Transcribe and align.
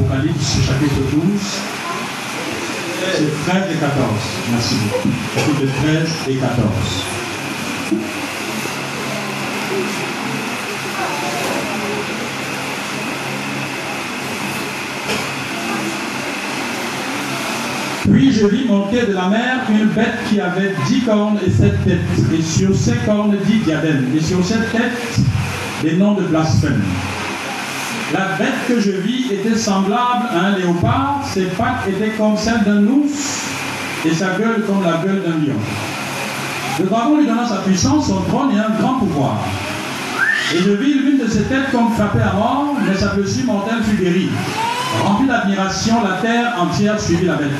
Apocalypse 0.00 0.66
chapitre 0.66 0.94
12. 1.12 1.22
C'est 3.12 3.50
13 3.50 3.62
et 3.70 3.78
14. 3.78 3.94
Merci 4.52 4.74
beaucoup. 4.84 5.08
Chapitre 5.34 5.72
13 5.82 6.08
et 6.28 6.36
14. 6.36 6.70
Puis 18.10 18.32
je 18.32 18.46
vis 18.46 18.64
monter 18.66 19.06
de 19.06 19.12
la 19.12 19.28
mer 19.28 19.60
une 19.70 19.86
bête 19.88 20.06
qui 20.28 20.40
avait 20.40 20.74
dix 20.88 21.02
cornes 21.02 21.38
et 21.46 21.50
sept 21.50 21.84
têtes, 21.84 21.98
et 22.32 22.42
sur 22.42 22.74
ces 22.74 22.96
cornes 23.04 23.36
dix 23.46 23.58
diadèmes, 23.58 24.06
et 24.16 24.20
sur 24.20 24.44
cette 24.44 24.72
tête 24.72 25.20
des 25.82 25.96
noms 25.96 26.14
de 26.14 26.22
blasphème. 26.22 26.82
La 28.12 28.36
bête 28.36 28.66
que 28.66 28.80
je 28.80 28.90
vis 28.90 29.32
était 29.32 29.56
semblable 29.56 30.26
à 30.34 30.46
un 30.46 30.56
léopard, 30.56 31.20
ses 31.32 31.44
pattes 31.44 31.86
étaient 31.88 32.10
comme 32.10 32.36
celles 32.36 32.64
d'un 32.64 32.84
ours, 32.86 33.44
et 34.04 34.12
sa 34.12 34.30
gueule 34.30 34.64
comme 34.66 34.82
la 34.82 34.98
gueule 35.04 35.22
d'un 35.22 35.46
lion. 35.46 35.58
Le 36.80 36.86
dragon 36.86 37.18
lui 37.18 37.26
donna 37.26 37.46
sa 37.46 37.58
puissance, 37.58 38.08
son 38.08 38.22
trône 38.22 38.50
et 38.52 38.58
un 38.58 38.80
grand 38.80 38.94
pouvoir. 38.94 39.36
Et 40.52 40.58
je 40.58 40.70
vis 40.70 40.94
l'une 40.94 41.18
de 41.18 41.28
ses 41.28 41.42
têtes 41.44 41.70
comme 41.70 41.92
frappée 41.92 42.22
à 42.22 42.32
mort, 42.32 42.74
mais 42.84 42.96
sa 42.96 43.14
blessure 43.14 43.44
mortelle 43.44 43.82
fut 43.84 44.02
guérie. 44.02 44.30
Rempli 45.04 45.28
d'admiration, 45.28 46.02
la 46.02 46.16
terre 46.16 46.54
entière 46.58 47.00
suivit 47.00 47.26
la 47.26 47.34
bête. 47.34 47.50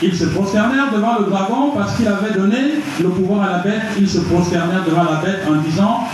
Ils 0.00 0.16
se 0.16 0.24
prosternèrent 0.24 0.90
devant 0.90 1.18
le 1.18 1.26
dragon 1.26 1.72
parce 1.76 1.96
qu'il 1.96 2.08
avait 2.08 2.32
donné 2.32 2.76
le 3.02 3.08
pouvoir 3.10 3.42
à 3.42 3.52
la 3.52 3.58
bête. 3.58 3.82
Ils 4.00 4.08
se 4.08 4.20
prosternèrent 4.20 4.84
devant 4.86 5.04
la 5.04 5.20
bête 5.20 5.42
en 5.46 5.56
disant 5.56 6.04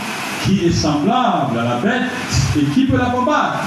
Qui 0.45 0.67
est 0.67 0.73
semblable 0.73 1.59
à 1.59 1.65
la 1.65 1.77
bête 1.77 2.11
et 2.57 2.65
qui 2.75 2.85
peut 2.85 2.97
la 2.97 3.07
combattre 3.07 3.65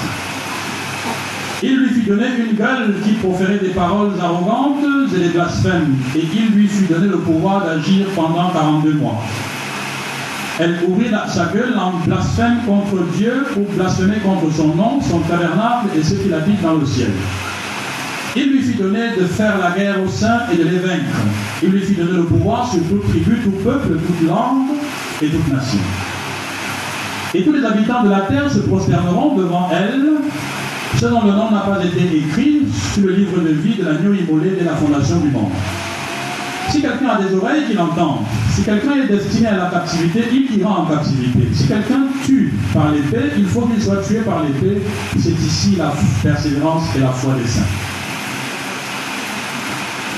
Il 1.62 1.76
lui 1.78 1.90
fit 1.90 2.06
donner 2.06 2.26
une 2.38 2.56
gueule 2.56 2.94
qui 3.04 3.12
proférait 3.12 3.58
des 3.58 3.70
paroles 3.70 4.12
arrogantes 4.20 4.78
et 5.14 5.18
des 5.18 5.28
blasphèmes, 5.28 5.96
et 6.16 6.22
il 6.34 6.54
lui 6.54 6.68
fut 6.68 6.84
donné 6.84 7.08
le 7.08 7.18
pouvoir 7.18 7.64
d'agir 7.64 8.06
pendant 8.14 8.50
42 8.50 8.94
mois. 8.94 9.22
Elle 10.60 10.76
ouvrit 10.88 11.10
sa 11.28 11.46
gueule 11.46 11.78
en 11.78 11.92
blasphème 12.04 12.58
contre 12.66 13.04
Dieu 13.16 13.46
pour 13.54 13.64
blasphémer 13.74 14.18
contre 14.18 14.52
son 14.52 14.74
nom, 14.74 15.00
son 15.00 15.20
tabernacle 15.20 15.86
et 15.96 16.02
ceux 16.02 16.16
qui 16.16 16.28
l'habitent 16.28 16.62
dans 16.62 16.74
le 16.74 16.86
ciel. 16.86 17.12
Il 18.34 18.52
lui 18.52 18.62
fit 18.62 18.76
donner 18.76 19.10
de 19.18 19.24
faire 19.24 19.58
la 19.58 19.70
guerre 19.70 20.02
aux 20.02 20.08
saints 20.08 20.42
et 20.52 20.56
de 20.56 20.64
les 20.64 20.78
vaincre. 20.78 21.16
Il 21.62 21.70
lui 21.70 21.80
fit 21.80 21.94
donner 21.94 22.12
le 22.12 22.24
pouvoir 22.24 22.68
sur 22.68 22.82
toute 22.88 23.08
tribu, 23.08 23.36
tout 23.42 23.50
peuple, 23.64 23.98
toute 24.04 24.28
langue 24.28 24.66
et 25.22 25.28
toute 25.28 25.48
nation. 25.52 25.78
Et 27.34 27.42
tous 27.42 27.52
les 27.52 27.64
habitants 27.64 28.04
de 28.04 28.10
la 28.10 28.20
terre 28.22 28.50
se 28.50 28.60
prosterneront 28.60 29.36
devant 29.36 29.68
elle, 29.70 30.02
ce 30.98 31.06
dont 31.06 31.22
le 31.24 31.32
nom 31.32 31.50
n'a 31.50 31.60
pas 31.60 31.84
été 31.84 32.16
écrit 32.16 32.62
sur 32.94 33.06
le 33.06 33.12
livre 33.12 33.40
de 33.40 33.50
vie 33.50 33.74
de 33.74 33.84
l'agneau 33.84 34.14
immolé 34.14 34.52
dès 34.58 34.64
la 34.64 34.72
fondation 34.72 35.20
du 35.20 35.28
monde. 35.28 35.52
Si 36.70 36.82
quelqu'un 36.82 37.08
a 37.08 37.22
des 37.22 37.34
oreilles, 37.34 37.64
qu'il 37.68 37.78
entende. 37.78 38.20
Si 38.50 38.62
quelqu'un 38.62 38.92
est 39.02 39.06
destiné 39.06 39.48
à 39.48 39.56
la 39.56 39.66
captivité, 39.66 40.24
il 40.32 40.58
ira 40.58 40.80
en 40.80 40.86
captivité. 40.86 41.48
Si 41.52 41.66
quelqu'un 41.66 42.06
tue 42.24 42.52
par 42.74 42.92
l'épée, 42.92 43.32
il 43.38 43.46
faut 43.46 43.62
qu'il 43.62 43.82
soit 43.82 44.02
tué 44.02 44.20
par 44.20 44.42
l'épée. 44.42 44.82
C'est 45.18 45.30
ici 45.30 45.76
la 45.76 45.92
persévérance 46.22 46.84
et 46.96 47.00
la 47.00 47.08
foi 47.08 47.34
des 47.34 47.48
saints. 47.48 47.62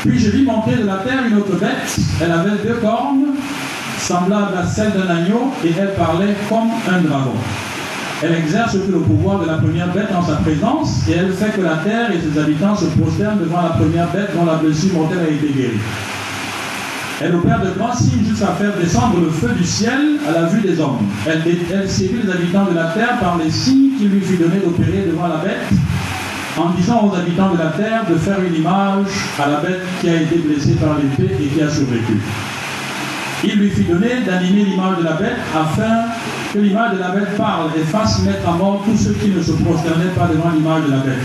Puis 0.03 0.19
je 0.19 0.31
vis 0.31 0.45
monter 0.45 0.77
de 0.77 0.87
la 0.87 0.97
terre 0.97 1.25
une 1.29 1.37
autre 1.37 1.57
bête. 1.57 1.99
Elle 2.23 2.33
avait 2.33 2.57
deux 2.67 2.79
cornes, 2.81 3.27
semblables 4.01 4.57
à 4.57 4.67
celles 4.67 4.93
d'un 4.93 5.15
agneau, 5.15 5.53
et 5.65 5.73
elle 5.79 5.95
parlait 5.95 6.35
comme 6.49 6.71
un 6.89 7.01
dragon. 7.01 7.35
Elle 8.23 8.35
exerce 8.35 8.73
tout 8.73 8.93
le 8.93 9.01
pouvoir 9.01 9.41
de 9.41 9.47
la 9.47 9.55
première 9.55 9.93
bête 9.93 10.09
en 10.15 10.23
sa 10.23 10.37
présence, 10.37 11.09
et 11.09 11.13
elle 11.13 11.33
fait 11.33 11.57
que 11.57 11.63
la 11.63 11.77
terre 11.77 12.11
et 12.11 12.21
ses 12.21 12.39
habitants 12.39 12.77
se 12.77 12.85
prosternent 12.87 13.39
devant 13.39 13.63
la 13.63 13.71
première 13.71 14.09
bête 14.09 14.31
dont 14.37 14.45
la 14.45 14.57
blessure 14.57 14.93
mortelle 14.95 15.21
a 15.27 15.31
été 15.31 15.53
guérie. 15.55 15.81
Elle 17.23 17.35
opère 17.35 17.61
de 17.61 17.71
grands 17.79 17.95
signes 17.95 18.25
jusqu'à 18.27 18.53
faire 18.59 18.73
descendre 18.77 19.21
le 19.21 19.31
feu 19.31 19.55
du 19.55 19.65
ciel 19.65 20.19
à 20.29 20.33
la 20.33 20.47
vue 20.47 20.63
des 20.63 20.81
hommes. 20.81 20.99
Elle, 21.27 21.43
elle 21.73 21.91
séduit 21.91 22.21
les 22.25 22.31
habitants 22.31 22.65
de 22.65 22.75
la 22.75 22.85
terre 22.89 23.19
par 23.21 23.39
les 23.39 23.51
signes 23.51 23.91
qu'il 23.99 24.09
lui 24.09 24.21
fut 24.23 24.37
donné 24.37 24.57
d'opérer 24.61 25.05
devant 25.07 25.29
la 25.29 25.37
bête, 25.37 25.69
en 26.57 26.71
disant 26.71 27.09
aux 27.09 27.15
habitants 27.15 27.53
de 27.53 27.59
la 27.59 27.71
terre 27.71 28.05
de 28.09 28.17
faire 28.17 28.39
une 28.43 28.55
image 28.55 29.07
à 29.39 29.49
la 29.49 29.61
bête 29.61 29.81
qui 30.01 30.09
a 30.09 30.23
été 30.23 30.37
blessée 30.37 30.75
par 30.75 30.97
l'épée 30.99 31.35
et 31.43 31.47
qui 31.47 31.63
a 31.63 31.71
survécu. 31.71 32.21
Il 33.43 33.55
lui 33.55 33.71
fut 33.71 33.85
donné 33.85 34.21
d'animer 34.27 34.65
l'image 34.65 34.99
de 34.99 35.05
la 35.05 35.13
bête 35.13 35.39
afin 35.57 36.11
que 36.53 36.59
l'image 36.59 36.95
de 36.95 36.99
la 36.99 37.11
bête 37.11 37.37
parle 37.39 37.71
et 37.75 37.85
fasse 37.85 38.23
mettre 38.23 38.47
à 38.47 38.53
mort 38.53 38.83
tous 38.85 39.03
ceux 39.03 39.15
qui 39.15 39.29
ne 39.29 39.43
se 39.43 39.53
prosternaient 39.53 40.13
pas 40.15 40.27
devant 40.27 40.51
l'image 40.51 40.85
de 40.85 40.91
la 40.91 40.99
bête. 40.99 41.17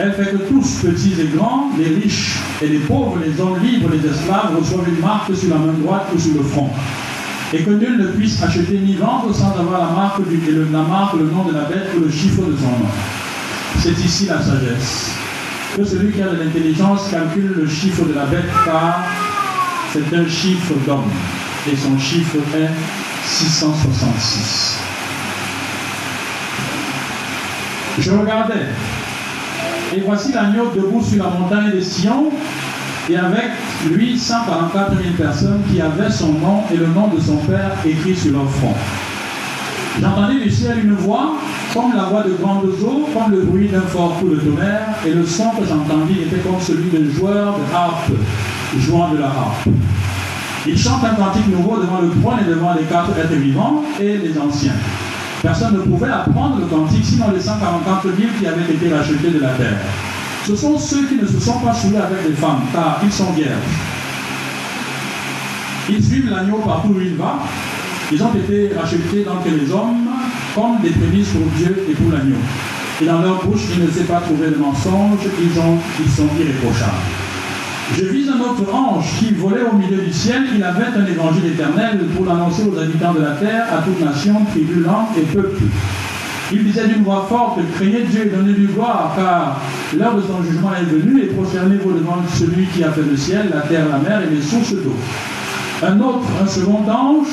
Elle 0.00 0.12
fait 0.12 0.30
que 0.30 0.36
tous, 0.48 0.82
petits 0.82 1.14
et 1.20 1.36
grands, 1.36 1.70
les 1.78 2.02
riches 2.02 2.38
et 2.62 2.66
les 2.66 2.78
pauvres, 2.78 3.18
les 3.24 3.40
hommes 3.40 3.60
libres, 3.62 3.90
les 3.92 4.08
esclaves, 4.08 4.56
reçoivent 4.58 4.88
une 4.88 5.00
marque 5.00 5.34
sur 5.36 5.50
la 5.50 5.56
main 5.56 5.72
droite 5.72 6.06
ou 6.14 6.18
sur 6.18 6.34
le 6.34 6.42
front. 6.42 6.70
Et 7.52 7.62
que 7.62 7.70
nul 7.70 7.98
ne 7.98 8.06
puisse 8.08 8.42
acheter 8.42 8.78
ni 8.78 8.94
vendre 8.94 9.32
sans 9.32 9.58
avoir 9.58 9.88
la 9.88 9.94
marque, 9.94 10.28
du, 10.28 10.36
le 10.50 10.64
nom 10.64 11.44
de 11.44 11.54
la 11.54 11.64
bête 11.64 11.90
ou 11.96 12.04
le 12.04 12.10
chiffre 12.10 12.42
de 12.42 12.56
son 12.56 12.70
nom. 12.70 12.90
C'est 13.78 13.98
ici 14.04 14.26
la 14.26 14.42
sagesse. 14.42 15.12
Que 15.76 15.84
celui 15.84 16.12
qui 16.12 16.22
a 16.22 16.28
de 16.28 16.42
l'intelligence 16.42 17.08
calcule 17.10 17.54
le 17.56 17.68
chiffre 17.68 18.04
de 18.04 18.14
la 18.14 18.26
bête 18.26 18.50
car 18.64 19.04
c'est 19.92 20.16
un 20.16 20.28
chiffre 20.28 20.74
d'homme. 20.86 21.10
Et 21.70 21.76
son 21.76 21.98
chiffre 21.98 22.36
est 22.56 22.70
666. 23.24 24.78
Je 27.98 28.10
regardais 28.12 28.66
et 29.94 30.00
voici 30.00 30.32
l'agneau 30.32 30.70
debout 30.74 31.02
sur 31.02 31.24
la 31.24 31.30
montagne 31.30 31.72
de 31.74 31.80
Sion, 31.80 32.30
et 33.08 33.16
avec 33.16 33.50
lui 33.90 34.18
144 34.18 34.90
000 34.90 35.14
personnes 35.16 35.62
qui 35.70 35.80
avaient 35.80 36.10
son 36.10 36.32
nom 36.32 36.62
et 36.72 36.76
le 36.76 36.86
nom 36.88 37.08
de 37.08 37.20
son 37.20 37.36
Père 37.38 37.72
écrit 37.86 38.14
sur 38.14 38.32
leur 38.32 38.50
front. 38.50 38.74
J'entendis 40.00 40.40
du 40.40 40.50
ciel 40.50 40.80
une 40.84 40.94
voix, 40.94 41.36
comme 41.72 41.96
la 41.96 42.04
voix 42.04 42.22
de 42.22 42.34
grandes 42.34 42.68
eaux, 42.84 43.08
comme 43.14 43.32
le 43.32 43.42
bruit 43.42 43.68
d'un 43.68 43.80
fort 43.80 44.18
coup 44.18 44.28
de 44.28 44.36
tonnerre, 44.36 44.94
et 45.06 45.10
le 45.10 45.24
son 45.24 45.50
que 45.50 45.66
j'entendis 45.66 46.20
était 46.22 46.40
comme 46.42 46.60
celui 46.60 46.90
d'un 46.90 47.10
joueur 47.10 47.54
de 47.54 47.74
harpe 47.74 48.12
jouant 48.76 49.10
de 49.10 49.18
la 49.18 49.26
harpe. 49.26 49.68
Il 50.66 50.76
chante 50.76 51.02
un 51.04 51.14
cantique 51.14 51.48
nouveau 51.48 51.78
devant 51.78 52.00
le 52.00 52.10
trône 52.20 52.38
et 52.44 52.48
devant 52.48 52.74
les 52.74 52.84
quatre 52.84 53.10
êtres 53.18 53.32
vivants 53.34 53.82
et 54.00 54.18
les 54.18 54.38
anciens. 54.38 54.74
Personne 55.42 55.74
ne 55.74 55.80
pouvait 55.80 56.10
apprendre 56.10 56.58
le 56.58 56.66
cantique 56.66 57.04
sinon 57.04 57.26
les 57.34 57.40
144 57.40 58.02
000 58.02 58.16
qui 58.38 58.46
avaient 58.46 58.72
été 58.72 58.92
rachetés 58.92 59.30
de 59.30 59.38
la 59.40 59.50
terre. 59.50 59.78
Ce 60.46 60.56
sont 60.56 60.78
ceux 60.78 61.06
qui 61.06 61.16
ne 61.16 61.26
se 61.26 61.38
sont 61.38 61.58
pas 61.60 61.72
saoulés 61.72 61.98
avec 61.98 62.26
les 62.26 62.34
femmes, 62.34 62.62
car 62.72 63.00
ils 63.02 63.12
sont 63.12 63.32
vierges. 63.32 63.50
Ils 65.88 66.04
suivent 66.04 66.30
l'agneau 66.30 66.58
partout 66.58 66.88
où 66.88 67.00
il 67.00 67.16
va. 67.16 67.38
Ils 68.10 68.22
ont 68.22 68.34
été 68.34 68.72
rachetés 68.78 69.24
d'entre 69.24 69.48
les 69.48 69.70
hommes 69.70 70.08
comme 70.54 70.80
des 70.82 70.90
prémices 70.90 71.28
pour 71.28 71.46
Dieu 71.56 71.86
et 71.88 71.94
pour 71.94 72.12
l'agneau. 72.12 72.36
Et 73.00 73.06
dans 73.06 73.20
leur 73.20 73.44
bouche, 73.44 73.62
il 73.76 73.84
ne 73.84 73.90
s'est 73.90 74.04
pas 74.04 74.20
trouvé 74.20 74.50
de 74.50 74.56
mensonge, 74.56 75.20
ils 75.40 76.10
sont 76.10 76.28
irréprochables. 76.38 77.27
Je 77.96 78.04
vis 78.04 78.28
un 78.28 78.40
autre 78.40 78.72
ange 78.74 79.06
qui 79.18 79.32
volait 79.34 79.62
au 79.62 79.76
milieu 79.76 80.02
du 80.02 80.12
ciel. 80.12 80.42
Il 80.54 80.62
avait 80.62 80.84
un 80.84 81.06
évangile 81.06 81.46
éternel 81.46 81.98
pour 82.14 82.26
l'annoncer 82.26 82.62
aux 82.64 82.78
habitants 82.78 83.14
de 83.14 83.20
la 83.20 83.32
terre, 83.32 83.64
à 83.72 83.82
toute 83.82 84.00
nation, 84.00 84.44
tribu, 84.50 84.80
langue 84.80 85.16
et 85.16 85.22
peuple. 85.22 85.62
Il 86.52 86.64
disait 86.64 86.88
d'une 86.88 87.02
voix 87.02 87.26
forte 87.28 87.58
Craignez 87.74 88.04
Dieu 88.10 88.26
et 88.26 88.36
donnez-lui 88.36 88.66
gloire, 88.66 89.12
car 89.16 89.60
l'heure 89.96 90.16
de 90.16 90.22
son 90.22 90.42
jugement 90.42 90.70
est 90.74 90.84
venue, 90.84 91.22
et 91.22 91.26
prosternez-vous 91.26 91.92
devant 91.92 92.16
celui 92.34 92.66
qui 92.66 92.84
a 92.84 92.90
fait 92.90 93.02
le 93.02 93.16
ciel, 93.16 93.50
la 93.52 93.62
terre, 93.62 93.86
la 93.88 93.98
mer 93.98 94.22
et 94.22 94.34
les 94.34 94.42
sources 94.42 94.72
d'eau. 94.72 94.96
Un 95.82 96.00
autre, 96.00 96.26
un 96.42 96.46
second 96.46 96.84
ange, 96.88 97.26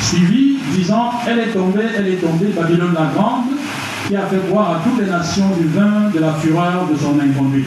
suivit, 0.00 0.58
disant 0.72 1.10
Elle 1.28 1.40
est 1.40 1.52
tombée, 1.52 1.86
elle 1.96 2.08
est 2.08 2.16
tombée, 2.16 2.46
Babylone 2.56 2.94
la 2.94 3.10
grande, 3.14 3.46
qui 4.06 4.16
a 4.16 4.26
fait 4.26 4.48
boire 4.48 4.76
à 4.76 4.80
toutes 4.84 5.04
les 5.04 5.10
nations 5.10 5.50
du 5.58 5.66
vin 5.68 6.10
de 6.14 6.20
la 6.20 6.32
fureur 6.34 6.86
de 6.90 6.96
son 6.96 7.18
inconduite. 7.18 7.66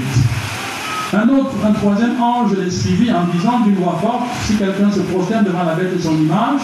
Un 1.11 1.27
autre, 1.29 1.55
un 1.65 1.71
troisième 1.71 2.21
ange 2.21 2.51
les 2.55 2.69
suivit 2.69 3.11
en 3.11 3.25
disant 3.33 3.61
d'une 3.61 3.75
voix 3.75 3.97
forte, 3.99 4.27
si 4.45 4.55
quelqu'un 4.55 4.91
se 4.91 4.99
prosterne 4.99 5.43
devant 5.43 5.63
la 5.63 5.73
bête 5.73 5.97
de 5.97 5.99
son 5.99 6.15
image 6.15 6.61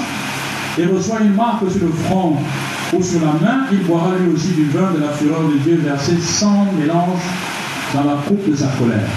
et 0.77 0.85
reçoit 0.85 1.21
une 1.21 1.33
marque 1.33 1.69
sur 1.71 1.81
le 1.81 1.91
front 1.91 2.35
ou 2.93 3.01
sur 3.01 3.21
la 3.21 3.33
main, 3.33 3.65
il 3.71 3.79
boira 3.79 4.11
lui 4.19 4.33
aussi 4.35 4.49
du 4.49 4.65
vin 4.69 4.91
de 4.93 5.01
la 5.01 5.09
fureur 5.09 5.49
de 5.49 5.57
Dieu 5.57 5.81
versé 5.83 6.17
sans 6.21 6.67
mélange 6.79 7.23
dans 7.95 8.03
la 8.03 8.17
coupe 8.27 8.47
de 8.47 8.55
sa 8.55 8.67
colère. 8.67 9.09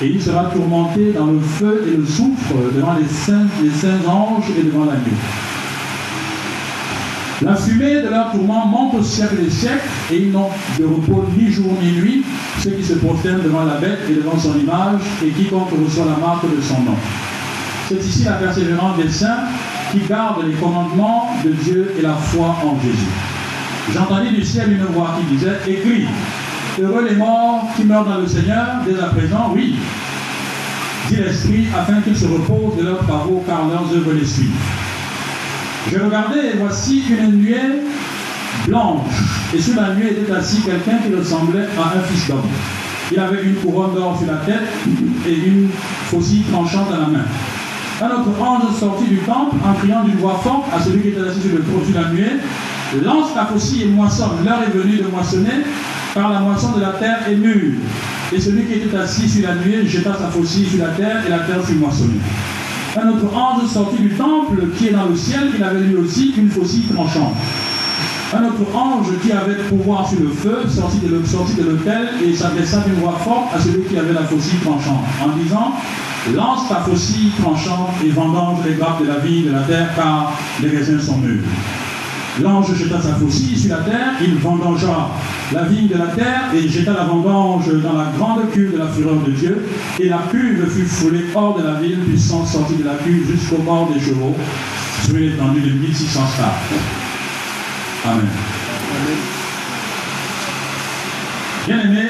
Et 0.00 0.06
il 0.06 0.22
sera 0.22 0.44
tourmenté 0.44 1.12
dans 1.12 1.26
le 1.26 1.40
feu 1.40 1.84
et 1.92 1.96
le 1.98 2.06
soufre 2.06 2.54
devant 2.74 2.94
les 2.94 3.08
saints, 3.08 3.46
les 3.62 3.70
saints 3.70 4.08
anges 4.08 4.48
et 4.58 4.62
devant 4.62 4.86
l'agneau. 4.86 5.49
La 7.42 7.54
fumée 7.54 8.02
de 8.02 8.08
leur 8.08 8.32
tourment 8.32 8.66
monte 8.66 8.94
au 9.00 9.02
siècle 9.02 9.36
des 9.42 9.48
siècles, 9.48 9.88
et 10.12 10.18
ils 10.18 10.30
n'ont 10.30 10.50
de 10.78 10.84
repos 10.84 11.24
ni 11.34 11.50
jour 11.50 11.72
ni 11.80 11.92
nuit, 11.92 12.22
ceux 12.62 12.72
qui 12.72 12.84
se 12.84 12.94
prosternent 12.94 13.42
devant 13.42 13.64
la 13.64 13.76
bête 13.76 14.00
et 14.10 14.14
devant 14.14 14.38
son 14.38 14.58
image, 14.58 15.00
et 15.24 15.30
quiconque 15.30 15.70
reçoit 15.70 16.04
la 16.04 16.18
marque 16.18 16.44
de 16.44 16.60
son 16.60 16.82
nom. 16.82 16.96
C'est 17.88 18.04
ici 18.04 18.24
la 18.24 18.32
persévérance 18.32 18.98
des 18.98 19.08
saints 19.08 19.44
qui 19.90 20.00
gardent 20.06 20.46
les 20.46 20.52
commandements 20.54 21.30
de 21.42 21.50
Dieu 21.50 21.94
et 21.98 22.02
la 22.02 22.12
foi 22.12 22.56
en 22.62 22.78
Jésus. 22.78 23.10
j'entendis 23.94 24.36
du 24.36 24.44
ciel 24.44 24.72
une 24.72 24.84
voix 24.94 25.16
qui 25.18 25.34
disait 25.34 25.58
Écris, 25.66 26.04
heureux 26.78 27.06
les 27.08 27.16
morts 27.16 27.68
qui 27.74 27.84
meurent 27.84 28.04
dans 28.04 28.18
le 28.18 28.26
Seigneur, 28.26 28.82
dès 28.86 29.00
à 29.00 29.06
présent, 29.06 29.50
oui, 29.54 29.76
dit 31.08 31.16
l'Esprit, 31.16 31.68
afin 31.74 32.02
qu'ils 32.02 32.16
se 32.16 32.26
reposent 32.26 32.76
de 32.76 32.84
leurs 32.84 33.04
travaux, 33.06 33.42
car 33.46 33.66
leurs 33.66 33.90
œuvres 33.96 34.12
les 34.12 34.26
suivent. 34.26 34.50
Je 35.88 35.98
regardais, 35.98 36.50
et 36.50 36.56
voici 36.58 37.04
une 37.08 37.40
nuée 37.40 37.82
blanche, 38.66 39.06
et 39.54 39.60
sur 39.60 39.76
la 39.80 39.94
nuée 39.94 40.10
était 40.10 40.32
assis 40.32 40.60
quelqu'un 40.62 40.98
qui 40.98 41.14
ressemblait 41.14 41.66
à 41.78 41.98
un 41.98 42.02
fils 42.02 42.28
d'homme. 42.28 42.48
Il 43.12 43.18
avait 43.18 43.42
une 43.42 43.54
couronne 43.54 43.94
d'or 43.94 44.18
sur 44.18 44.30
la 44.30 44.38
tête 44.38 44.68
et 45.26 45.34
une 45.34 45.68
faucille 46.10 46.44
tranchante 46.52 46.88
à 46.92 46.98
la 47.00 47.06
main. 47.06 47.24
Un 48.02 48.06
autre 48.06 48.40
ange 48.40 48.78
sortit 48.78 49.08
du 49.08 49.18
temple 49.18 49.56
en 49.64 49.74
criant 49.74 50.04
d'une 50.04 50.16
voix 50.16 50.40
forte 50.42 50.66
à 50.74 50.80
celui 50.80 51.02
qui 51.02 51.08
était 51.08 51.20
assis 51.20 51.40
sur 51.40 51.56
le 51.56 51.64
trône 51.64 51.84
sur 51.84 52.00
la 52.00 52.08
nuée 52.10 52.40
Lance 53.04 53.34
ta 53.34 53.46
faucille 53.46 53.84
et 53.84 53.86
moissonne. 53.86 54.44
L'heure 54.44 54.62
est 54.66 54.76
venue 54.76 54.96
de 54.96 55.06
moissonner, 55.06 55.64
car 56.12 56.30
la 56.32 56.40
moisson 56.40 56.72
de 56.72 56.80
la 56.80 56.90
terre 56.92 57.20
est 57.28 57.36
mûre. 57.36 57.74
Et 58.32 58.40
celui 58.40 58.64
qui 58.64 58.74
était 58.74 58.96
assis 58.96 59.28
sur 59.28 59.48
la 59.48 59.54
nuée 59.54 59.86
jeta 59.86 60.12
sa 60.14 60.28
faucille 60.28 60.66
sur 60.66 60.84
la 60.84 60.90
terre, 60.90 61.24
et 61.26 61.30
la 61.30 61.38
terre 61.40 61.64
fut 61.64 61.74
moissonnée. 61.74 62.18
Un 62.96 63.08
autre 63.08 63.36
ange 63.36 63.66
sortit 63.68 64.02
du 64.02 64.10
temple 64.10 64.66
qui 64.76 64.88
est 64.88 64.92
dans 64.92 65.06
le 65.06 65.16
ciel, 65.16 65.52
il 65.56 65.62
avait 65.62 65.80
lui 65.80 65.94
aussi 65.96 66.34
une 66.36 66.50
faucille 66.50 66.86
tranchante. 66.92 67.34
Un 68.34 68.44
autre 68.44 68.76
ange 68.76 69.06
qui 69.22 69.30
avait 69.30 69.62
pouvoir 69.68 70.08
sur 70.08 70.20
le 70.20 70.30
feu 70.30 70.62
sortit 70.68 70.98
de 70.98 71.62
l'autel 71.62 72.08
et 72.24 72.34
s'adressa 72.34 72.78
d'une 72.80 73.00
voix 73.00 73.18
forte 73.24 73.54
à 73.54 73.60
celui 73.60 73.84
qui 73.84 73.96
avait 73.96 74.12
la 74.12 74.24
faucille 74.24 74.58
tranchante, 74.58 75.04
en 75.22 75.36
disant 75.36 75.74
Lance 76.34 76.68
ta 76.68 76.76
faucille 76.76 77.30
tranchante 77.40 77.90
et 78.04 78.10
vendange 78.10 78.58
les 78.66 78.74
grappes 78.74 79.02
de 79.02 79.06
la 79.06 79.18
vie 79.18 79.42
de 79.44 79.52
la 79.52 79.62
terre, 79.62 79.88
car 79.94 80.32
les 80.60 80.68
raisins 80.68 81.00
sont 81.00 81.18
mûrs. 81.18 81.42
L'ange 82.42 82.74
jeta 82.74 83.00
sa 83.00 83.14
faucille 83.14 83.58
sur 83.58 83.76
la 83.76 83.82
terre, 83.82 84.12
il 84.22 84.36
vendangea 84.36 85.10
la 85.52 85.64
vigne 85.64 85.88
de 85.88 85.98
la 85.98 86.06
terre 86.06 86.44
et 86.54 86.68
jeta 86.68 86.92
la 86.92 87.04
vendange 87.04 87.68
dans 87.82 87.92
la 87.92 88.12
grande 88.16 88.50
cuve 88.50 88.72
de 88.72 88.78
la 88.78 88.88
fureur 88.88 89.16
de 89.16 89.30
Dieu. 89.32 89.66
Et 89.98 90.08
la 90.08 90.22
cuve 90.30 90.66
fut 90.70 90.86
foulée 90.86 91.24
hors 91.34 91.58
de 91.58 91.64
la 91.64 91.74
ville, 91.74 91.98
puissant 91.98 92.46
sortit 92.46 92.76
de 92.76 92.84
la 92.84 92.94
cuve 92.94 93.30
jusqu'au 93.30 93.58
bord 93.58 93.90
des 93.92 94.00
chevaux, 94.00 94.34
sur 95.04 95.16
une 95.16 95.32
étendue 95.32 95.60
de 95.60 95.70
1600 95.70 96.20
stars. 96.34 96.54
Amen. 98.06 98.26
Bien 101.66 101.80
aimé, 101.80 102.08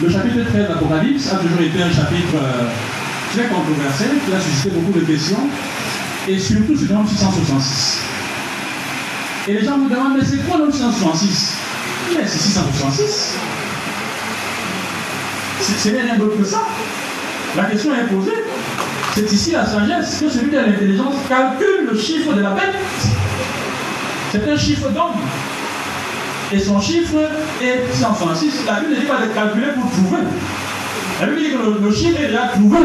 le 0.00 0.10
chapitre 0.10 0.44
13 0.48 0.68
d'Apocalypse 0.68 1.32
a 1.32 1.36
toujours 1.36 1.60
été 1.60 1.82
un 1.82 1.92
chapitre 1.92 2.36
euh, 2.36 2.68
très 3.32 3.48
controversé, 3.48 4.04
qui 4.24 4.34
a 4.34 4.40
suscité 4.40 4.70
beaucoup 4.70 4.98
de 4.98 5.04
questions, 5.04 5.48
et 6.28 6.38
surtout 6.38 6.76
sur 6.76 6.98
le 6.98 7.06
666. 7.06 8.11
Et 9.48 9.54
les 9.54 9.64
gens 9.64 9.76
me 9.76 9.90
demandent, 9.90 10.18
mais 10.18 10.24
c'est 10.24 10.38
quoi 10.48 10.58
le 10.58 10.70
666 10.70 11.56
Mais 12.16 12.26
c'est 12.26 12.38
666. 12.38 13.34
C'est 15.60 15.90
rien 15.90 16.16
d'autre 16.16 16.38
que 16.38 16.44
ça. 16.44 16.62
La 17.56 17.64
question 17.64 17.92
est 17.94 18.04
posée. 18.04 18.44
C'est 19.14 19.30
ici 19.32 19.50
la 19.50 19.66
sagesse 19.66 20.20
que 20.20 20.28
celui 20.28 20.50
de 20.50 20.56
l'intelligence 20.56 21.14
calcule 21.28 21.88
le 21.90 21.98
chiffre 21.98 22.32
de 22.32 22.40
la 22.40 22.50
bête. 22.50 22.74
C'est 24.30 24.48
un 24.48 24.56
chiffre 24.56 24.88
d'homme. 24.90 25.20
Et 26.52 26.58
son 26.58 26.80
chiffre 26.80 27.16
est 27.60 27.92
666. 27.92 28.64
La 28.66 28.80
Bible 28.80 28.94
ne 28.94 29.00
dit 29.00 29.06
pas 29.06 29.22
de 29.22 29.26
calculer 29.34 29.72
pour 29.74 29.90
trouver. 29.90 30.22
La 31.20 31.26
Bible 31.26 31.38
dit 31.40 31.50
que 31.50 31.84
le, 31.84 31.92
chiffre 31.92 32.20
est 32.20 32.28
déjà 32.28 32.48
trouvé. 32.48 32.78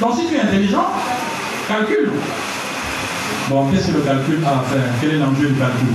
Donc 0.00 0.14
si 0.18 0.26
tu 0.26 0.34
es 0.34 0.40
intelligent, 0.40 0.86
calcule. 1.68 2.10
Bon, 3.52 3.66
qu'est-ce 3.70 3.88
que 3.88 3.98
le 3.98 4.00
calcul 4.00 4.38
a 4.46 4.60
à 4.60 4.62
faire 4.64 4.88
Quel 4.98 5.10
est 5.10 5.18
l'enjeu 5.18 5.48
du 5.48 5.54
calcul? 5.60 5.92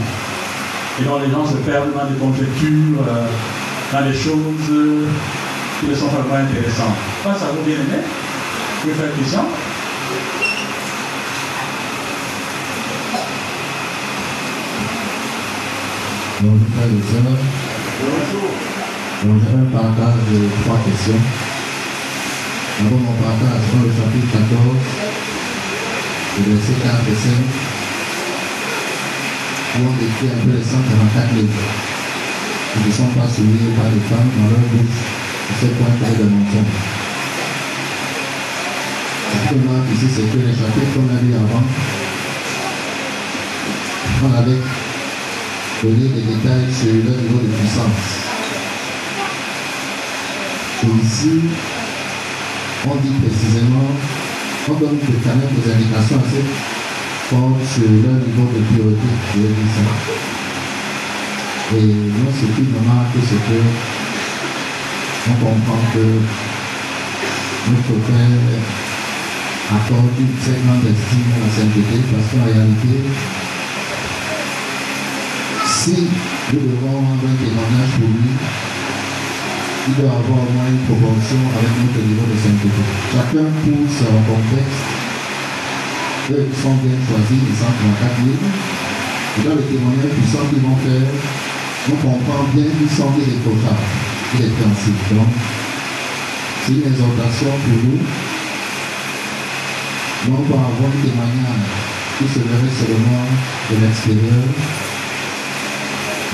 Et 1.01 1.03
donc 1.05 1.21
les 1.25 1.31
gens 1.31 1.43
se 1.43 1.57
perdent 1.65 1.91
dans 1.91 2.05
des 2.05 2.15
conjectures, 2.19 3.01
euh, 3.01 3.25
dans 3.91 4.05
des 4.05 4.13
choses 4.13 4.69
qui 5.79 5.87
ne 5.89 5.95
sont 5.95 6.05
pas 6.05 6.21
vraiment 6.21 6.45
intéressantes. 6.47 6.93
Face 7.23 7.41
à 7.41 7.47
vous, 7.57 7.65
bien 7.65 7.77
aimés, 7.77 8.05
vous 8.05 8.81
pouvez 8.81 8.93
faire 8.93 9.17
question 9.17 9.41
Bonjour 16.41 16.67
frères 16.77 16.93
et 16.93 17.01
sœurs. 17.09 17.37
Bonjour. 18.05 18.49
J'ai 19.23 19.57
un 19.57 19.65
partage 19.73 20.21
de 20.29 20.39
trois 20.61 20.77
questions. 20.85 21.21
D'abord 22.83 22.99
mon 22.99 23.13
partage 23.17 23.65
sur 23.65 23.81
le 23.81 23.89
chapitre 23.89 24.29
14, 24.31 25.16
le 26.37 26.53
verset 26.53 26.77
4 26.83 27.01
et 27.09 27.17
5, 27.17 27.33
où 29.73 29.89
on 29.89 29.93
décrit 29.97 30.29
un 30.29 30.39
peu 30.45 30.51
les 30.53 30.63
144 30.63 31.33
livres 31.33 31.65
qui 32.73 32.79
ne 32.87 32.93
sont 32.93 33.11
pas 33.17 33.27
souillés 33.27 33.73
par 33.73 33.89
les 33.89 34.03
femmes 34.05 34.29
dans 34.37 34.49
leur 34.53 34.65
bouche, 34.69 34.97
et 35.49 35.53
c'est 35.59 35.73
point 35.77 35.89
de 35.89 36.29
mensonge. 36.29 36.77
Ce 39.27 39.37
qui 39.49 39.57
marque 39.65 39.89
ici, 39.95 40.07
c'est 40.13 40.27
que 40.29 40.39
les 40.45 40.53
chapitres 40.53 40.93
qu'on 40.93 41.09
a 41.09 41.19
lu 41.21 41.33
avant, 41.33 41.65
on 44.23 44.31
avait 44.33 44.61
donner 45.83 46.09
des 46.09 46.21
détails 46.21 46.73
sur 46.73 46.93
leur 47.05 47.17
niveau 47.21 47.39
de 47.39 47.49
puissance. 47.53 48.09
Et 50.83 51.05
ici, 51.05 51.35
on 52.89 52.95
dit 52.95 53.13
précisément, 53.21 53.89
on 54.69 54.73
donne 54.73 54.99
quand 54.99 55.35
même 55.35 55.55
des 55.55 55.71
indications 55.71 56.19
assez 56.19 56.43
fortes 57.29 57.63
sur 57.71 57.87
leur 57.87 58.19
niveau 58.19 58.51
de 58.51 58.59
priorité 58.67 59.07
de 59.07 59.47
puissance. 59.55 60.07
Et 61.75 61.87
nous, 61.87 62.31
ce 62.35 62.45
qui 62.51 62.67
nous 62.67 62.83
marque, 62.83 63.15
c'est 63.23 63.43
que 63.47 63.59
on 65.29 65.33
comprend 65.39 65.79
que 65.93 66.05
notre 67.67 67.95
Père 68.07 68.43
accorde 69.71 70.15
une 70.19 70.35
très 70.39 70.59
grande 70.63 70.83
estime 70.87 71.31
à 71.35 71.39
la 71.43 71.49
sainteté 71.51 71.97
parce 72.11 72.27
qu'en 72.31 72.45
réalité, 72.45 72.95
si 75.65 76.07
nous 76.53 76.59
devons 76.59 76.95
rendre 77.07 77.23
un 77.23 77.35
témoignage 77.39 77.91
pour 77.99 78.07
lui, 78.07 78.35
il 79.87 79.95
doit 79.95 80.19
avoir 80.19 80.43
au 80.43 80.51
moins 80.51 80.67
une 80.67 80.83
proportion 80.83 81.39
avec 81.55 81.71
notre 81.79 82.03
niveau 82.03 82.27
de 82.27 82.35
sainteté. 82.35 82.83
Chacun 83.07 83.47
pousse 83.63 84.03
en 84.03 84.19
contexte. 84.27 84.87
Eux, 86.27 86.43
ils 86.43 86.59
sont 86.59 86.75
bien 86.83 86.99
choisis, 87.07 87.39
ils 87.39 87.55
sont 87.55 87.71
34 87.71 88.19
000. 88.19 88.35
Et 88.35 89.41
dans 89.47 89.55
les 89.55 89.67
témoignages 89.71 90.11
puissants 90.11 90.43
qu'ils 90.51 90.59
vont 90.59 90.75
faire, 90.83 91.07
on 91.87 91.95
comprend 92.03 92.43
bien 92.51 92.67
qu'ils 92.67 92.91
sont 92.91 93.15
des 93.15 93.39
principes. 94.59 95.07
Donc, 95.15 95.31
c'est 96.65 96.73
une 96.73 96.83
exhortation 96.83 97.51
pour 97.63 97.79
nous. 97.87 98.03
Non 100.27 100.43
pas 100.51 100.67
avoir 100.67 100.91
un 100.91 100.99
témoignage 100.99 101.63
qui 102.19 102.25
se 102.27 102.43
verrait 102.43 102.75
seulement 102.75 103.23
de 103.71 103.75
l'extérieur, 103.79 104.47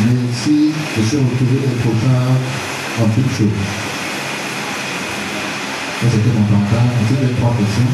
mais 0.01 0.17
aussi 0.25 0.73
de 0.73 1.01
se 1.05 1.17
retrouver 1.21 1.69
prochains 1.83 2.33
en 3.01 3.07
toutes 3.09 3.31
choses. 3.31 3.57
Ça, 6.01 6.07
c'était 6.11 6.33
mon 6.35 6.45
partage. 6.45 6.89
Ensuite, 7.01 7.21
les 7.21 7.33
trois 7.39 7.55
questions. 7.57 7.89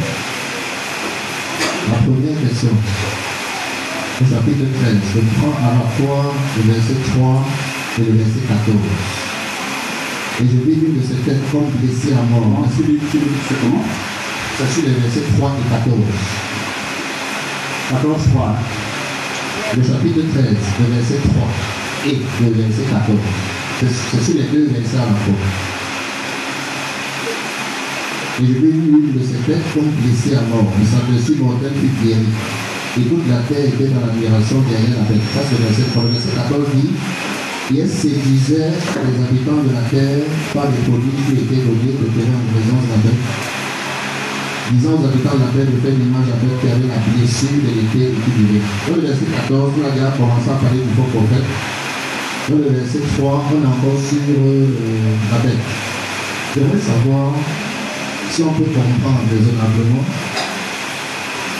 La 1.89 1.97
première 2.03 2.37
question, 2.41 2.69
au 2.69 4.25
chapitre 4.25 4.65
13, 4.81 4.97
je 5.15 5.21
prends 5.39 5.55
à 5.63 5.71
la 5.79 5.85
fois 5.95 6.33
le 6.57 6.73
verset 6.73 6.99
3 7.15 7.45
et 7.97 8.03
le 8.03 8.13
verset 8.17 8.43
14. 8.49 8.77
Et 10.41 10.45
je 10.45 10.57
vis 10.67 10.75
de 10.75 11.01
ces 11.01 11.19
têtes 11.23 11.51
comme 11.51 11.69
blessée 11.79 12.13
à 12.13 12.21
mort. 12.29 12.65
C'est 12.75 12.83
comment 12.83 13.83
C'est 14.57 14.69
sur 14.73 14.83
les 14.83 14.95
versets 14.99 15.25
3 15.37 15.51
et 15.53 15.69
14. 15.69 15.97
14, 17.89 18.21
3. 18.33 18.55
Le 19.77 19.83
chapitre 19.83 20.21
13, 20.33 20.45
le 20.81 20.95
verset 20.95 21.19
3 21.29 21.47
et 22.07 22.17
le 22.43 22.49
verset 22.53 22.83
14. 22.89 23.58
Versets 23.81 24.35
à 24.35 25.07
la 25.07 25.15
fois. 25.15 25.39
Et 28.39 28.45
je 28.45 28.53
vais 28.59 28.75
une 28.75 29.15
de 29.15 29.23
ces 29.23 29.39
têtes 29.47 29.63
comme 29.73 29.87
blessée 29.95 30.35
à 30.35 30.43
mort, 30.51 30.67
mais 30.75 30.83
sa 30.83 30.99
blessure 31.07 31.39
mortelle 31.39 31.71
fut 31.79 31.95
guérie. 32.03 32.35
Et 32.99 33.07
toute 33.07 33.23
la 33.31 33.39
terre 33.47 33.71
était 33.71 33.87
dans 33.95 34.03
l'admiration 34.03 34.59
derrière 34.67 34.99
la 34.99 35.07
bête. 35.07 35.23
Ça, 35.31 35.47
c'est 35.47 35.55
le 35.55 35.71
verset 35.71 35.95
3. 35.95 36.03
Le 36.03 36.11
verset 36.11 36.35
14 36.35 36.59
dit 36.75 36.91
elle 37.71 37.87
séduisait 37.87 38.67
les 38.67 39.17
habitants 39.23 39.63
de 39.63 39.71
la 39.71 39.85
terre 39.87 40.27
par 40.51 40.67
les 40.67 40.83
produits 40.83 41.15
qui 41.23 41.39
étaient 41.39 41.63
donnés 41.63 41.95
de 41.95 42.07
terrain 42.19 42.35
en 42.35 42.47
présence 42.51 42.83
de 42.83 42.91
la 42.91 42.99
bête. 42.99 43.23
Disant 44.75 44.99
aux 44.99 45.07
habitants 45.07 45.39
de 45.39 45.43
la 45.47 45.51
terre 45.55 45.71
de 45.71 45.79
faire 45.79 45.95
l'image 45.95 46.27
à 46.27 46.35
bête 46.35 46.59
qui 46.59 46.67
avait 46.67 46.91
la 46.91 46.99
blessure 46.99 47.63
de 47.63 47.71
l'été 47.79 48.11
et 48.11 48.15
qui 48.27 48.31
vivait. 48.43 48.65
Le 48.91 49.07
verset 49.07 49.31
14, 49.47 49.71
on 49.71 49.87
a 49.87 50.11
commencé 50.19 50.51
à 50.51 50.59
parler 50.59 50.83
du 50.83 50.91
faux 50.99 51.07
prophète. 51.15 51.78
Dans 52.49 52.57
le 52.57 52.69
verset 52.73 52.97
3, 53.19 53.29
on 53.29 53.61
est 53.61 53.67
encore 53.67 54.01
sur 54.01 54.17
euh, 54.25 54.65
la 55.31 55.37
bête. 55.37 55.61
J'aimerais 56.55 56.81
savoir 56.81 57.33
si 58.31 58.41
on 58.41 58.53
peut 58.53 58.63
comprendre 58.73 59.21
raisonnablement 59.29 60.03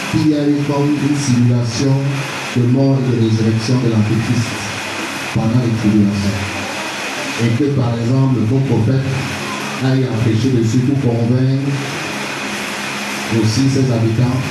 qu'il 0.09 0.29
y 0.29 0.33
a 0.33 0.49
eu 0.49 0.57
comme 0.65 0.89
une 0.89 1.15
simulation 1.15 1.93
de 2.57 2.63
mort 2.73 2.97
et 2.97 3.05
de 3.05 3.21
résurrection 3.21 3.75
de 3.85 3.91
l'Antéchrist 3.93 4.49
pendant 5.35 5.61
les 5.61 5.77
tribulations. 5.77 6.41
Et 7.45 7.49
que 7.53 7.69
par 7.77 7.93
exemple, 7.93 8.41
le 8.41 8.45
bon 8.49 8.59
prophète 8.65 9.05
aille 9.85 10.07
empêcher 10.09 10.57
de 10.57 10.63
surtout 10.65 10.97
convaincre 11.05 11.69
aussi 13.37 13.69
ses 13.69 13.85
habitants 13.93 14.41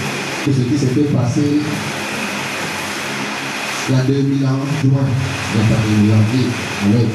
que 0.46 0.52
ce 0.52 0.60
qui 0.60 0.78
s'était 0.78 1.10
passé 1.10 1.58
il 3.88 3.96
y 3.96 3.98
a 3.98 4.02
2000 4.02 4.44
ans, 4.44 4.60
juin, 4.84 5.00
il 5.00 5.60
n'y 5.60 5.64
a 5.64 5.68
pas 5.68 5.80
2000 5.80 6.12
ans, 6.12 6.24
à 6.84 6.88
leur. 6.92 7.08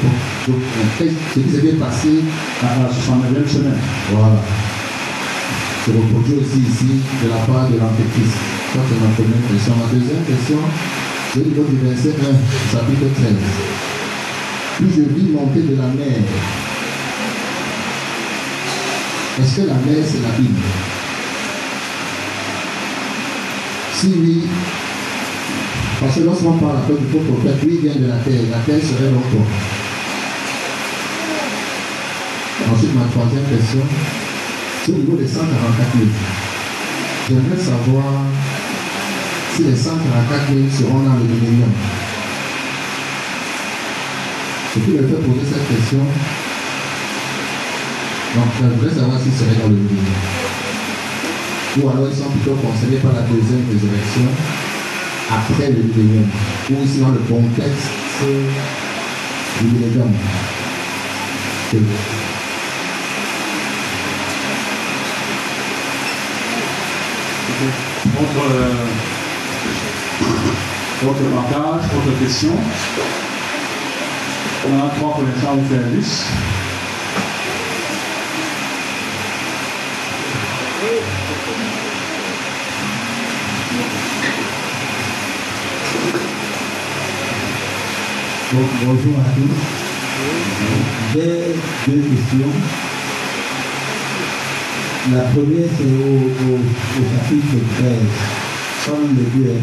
Donc, 0.48 0.62
ce 0.98 1.40
qui 1.40 1.48
s'était 1.48 1.76
passé 1.76 2.08
à 2.62 2.82
la 2.82 2.88
69e 2.90 3.48
semaine. 3.48 3.78
voilà, 4.10 4.42
se 5.84 5.90
reproduit 5.90 6.34
aussi 6.40 6.66
ici 6.66 6.98
de 7.22 7.28
la 7.28 7.36
part 7.46 7.68
de 7.68 7.78
l'Antéchrist. 7.78 8.34
Ça, 8.72 8.80
c'est 8.88 9.00
ma 9.00 9.12
première 9.14 9.44
question. 9.46 9.74
Ma 9.78 9.86
deuxième 9.92 10.24
question, 10.24 10.58
c'est 11.32 11.40
au 11.40 11.44
niveau 11.44 11.64
du 11.64 11.76
verset 11.76 12.14
1, 12.18 12.72
chapitre 12.72 13.06
13. 13.22 13.32
Puis 14.78 14.88
je 14.96 15.02
vis 15.14 15.30
monter 15.30 15.62
de 15.62 15.76
la 15.76 15.86
mer. 15.94 16.18
Est-ce 19.38 19.56
que 19.56 19.66
la 19.68 19.74
mer, 19.74 20.02
c'est 20.04 20.22
la 20.22 20.30
Bible? 20.38 20.60
Si 23.94 24.12
oui, 24.18 24.42
parce 26.04 26.16
que 26.16 26.24
lorsqu'on 26.24 26.52
parle 26.60 26.76
après 26.84 27.00
du 27.00 27.06
faux 27.08 27.24
prophète, 27.24 27.64
lui 27.64 27.78
vient 27.78 27.96
de 27.96 28.04
la 28.12 28.20
terre, 28.20 28.44
la 28.52 28.60
terre 28.60 28.76
serait 28.76 29.08
donc 29.08 29.24
quoi 29.32 29.40
Ensuite, 32.70 32.94
ma 32.94 33.08
troisième 33.08 33.44
question, 33.48 33.80
c'est 34.84 34.92
au 34.92 34.96
niveau 34.96 35.16
des 35.16 35.26
144 35.26 35.96
000. 35.96 36.04
J'aimerais 37.28 37.56
savoir 37.56 38.04
si 39.56 39.64
les 39.64 39.74
144 39.76 40.52
000 40.52 40.68
seront 40.68 41.08
dans 41.08 41.16
le 41.16 41.24
millénium. 41.24 41.72
Ce 44.74 44.80
qui 44.80 44.90
me 44.90 45.08
fait 45.08 45.24
poser 45.24 45.44
cette 45.48 45.68
question, 45.72 46.04
donc 48.36 48.48
je 48.60 48.76
voudrais 48.76 48.94
savoir 48.94 49.16
s'ils 49.22 49.32
seraient 49.32 49.56
dans 49.56 49.72
le 49.72 49.80
millénium. 49.80 50.20
Ou 51.80 51.88
alors 51.88 52.08
ils 52.12 52.16
sont 52.16 52.28
plutôt 52.28 52.60
concernés 52.60 53.00
par 53.00 53.16
la 53.16 53.24
deuxième 53.24 53.64
résurrection 53.72 54.28
après 55.36 55.70
le 55.70 55.82
millénium. 55.82 56.28
Ou 56.70 56.74
dans 57.00 57.10
le 57.10 57.18
contexte 57.18 57.90
du 59.60 59.66
millénium. 59.66 60.12
Autre, 68.16 68.44
euh, 68.50 68.86
autre 71.06 71.24
partage, 71.34 71.84
autre 71.96 72.18
question. 72.20 72.52
On 74.66 74.78
a 74.78 74.88
trois 74.96 75.12
pour 75.14 75.24
un 75.50 75.96
liste. 75.96 76.26
Bonjour 88.54 89.18
à 89.18 89.34
tous. 89.34 89.56
J'ai 91.12 91.90
deux 91.90 92.02
questions. 92.02 92.54
La 95.12 95.20
première, 95.22 95.68
c'est 95.76 95.84
au, 95.84 96.14
au, 96.14 96.54
au 96.54 97.02
chapitre 97.10 97.56
13, 97.78 97.90
comme 98.86 99.16
le 99.16 99.24
Dieu. 99.34 99.54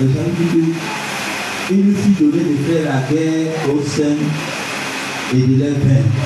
Le 0.00 0.06
chapitre 0.08 0.76
il 1.72 1.84
nous 1.86 1.94
fut 1.94 2.24
donné 2.24 2.42
de 2.42 2.72
faire 2.72 2.84
la 2.92 3.14
guerre 3.14 3.52
aux 3.72 3.86
saints 3.86 4.24
et 5.32 5.36
de 5.36 5.54
les 5.54 5.70
vaincre. 5.70 6.18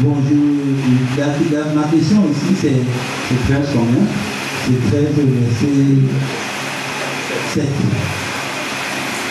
Bon, 0.00 0.16
je, 0.28 1.20
la, 1.20 1.26
la- 1.26 1.72
ma 1.72 1.82
question 1.84 2.22
c'est 2.60 2.66
C'est 2.66 3.52
13 3.52 3.68
combien 3.74 4.02
c'est 4.66 4.90
13 4.90 5.02
verset 5.14 5.76
7. 7.54 7.64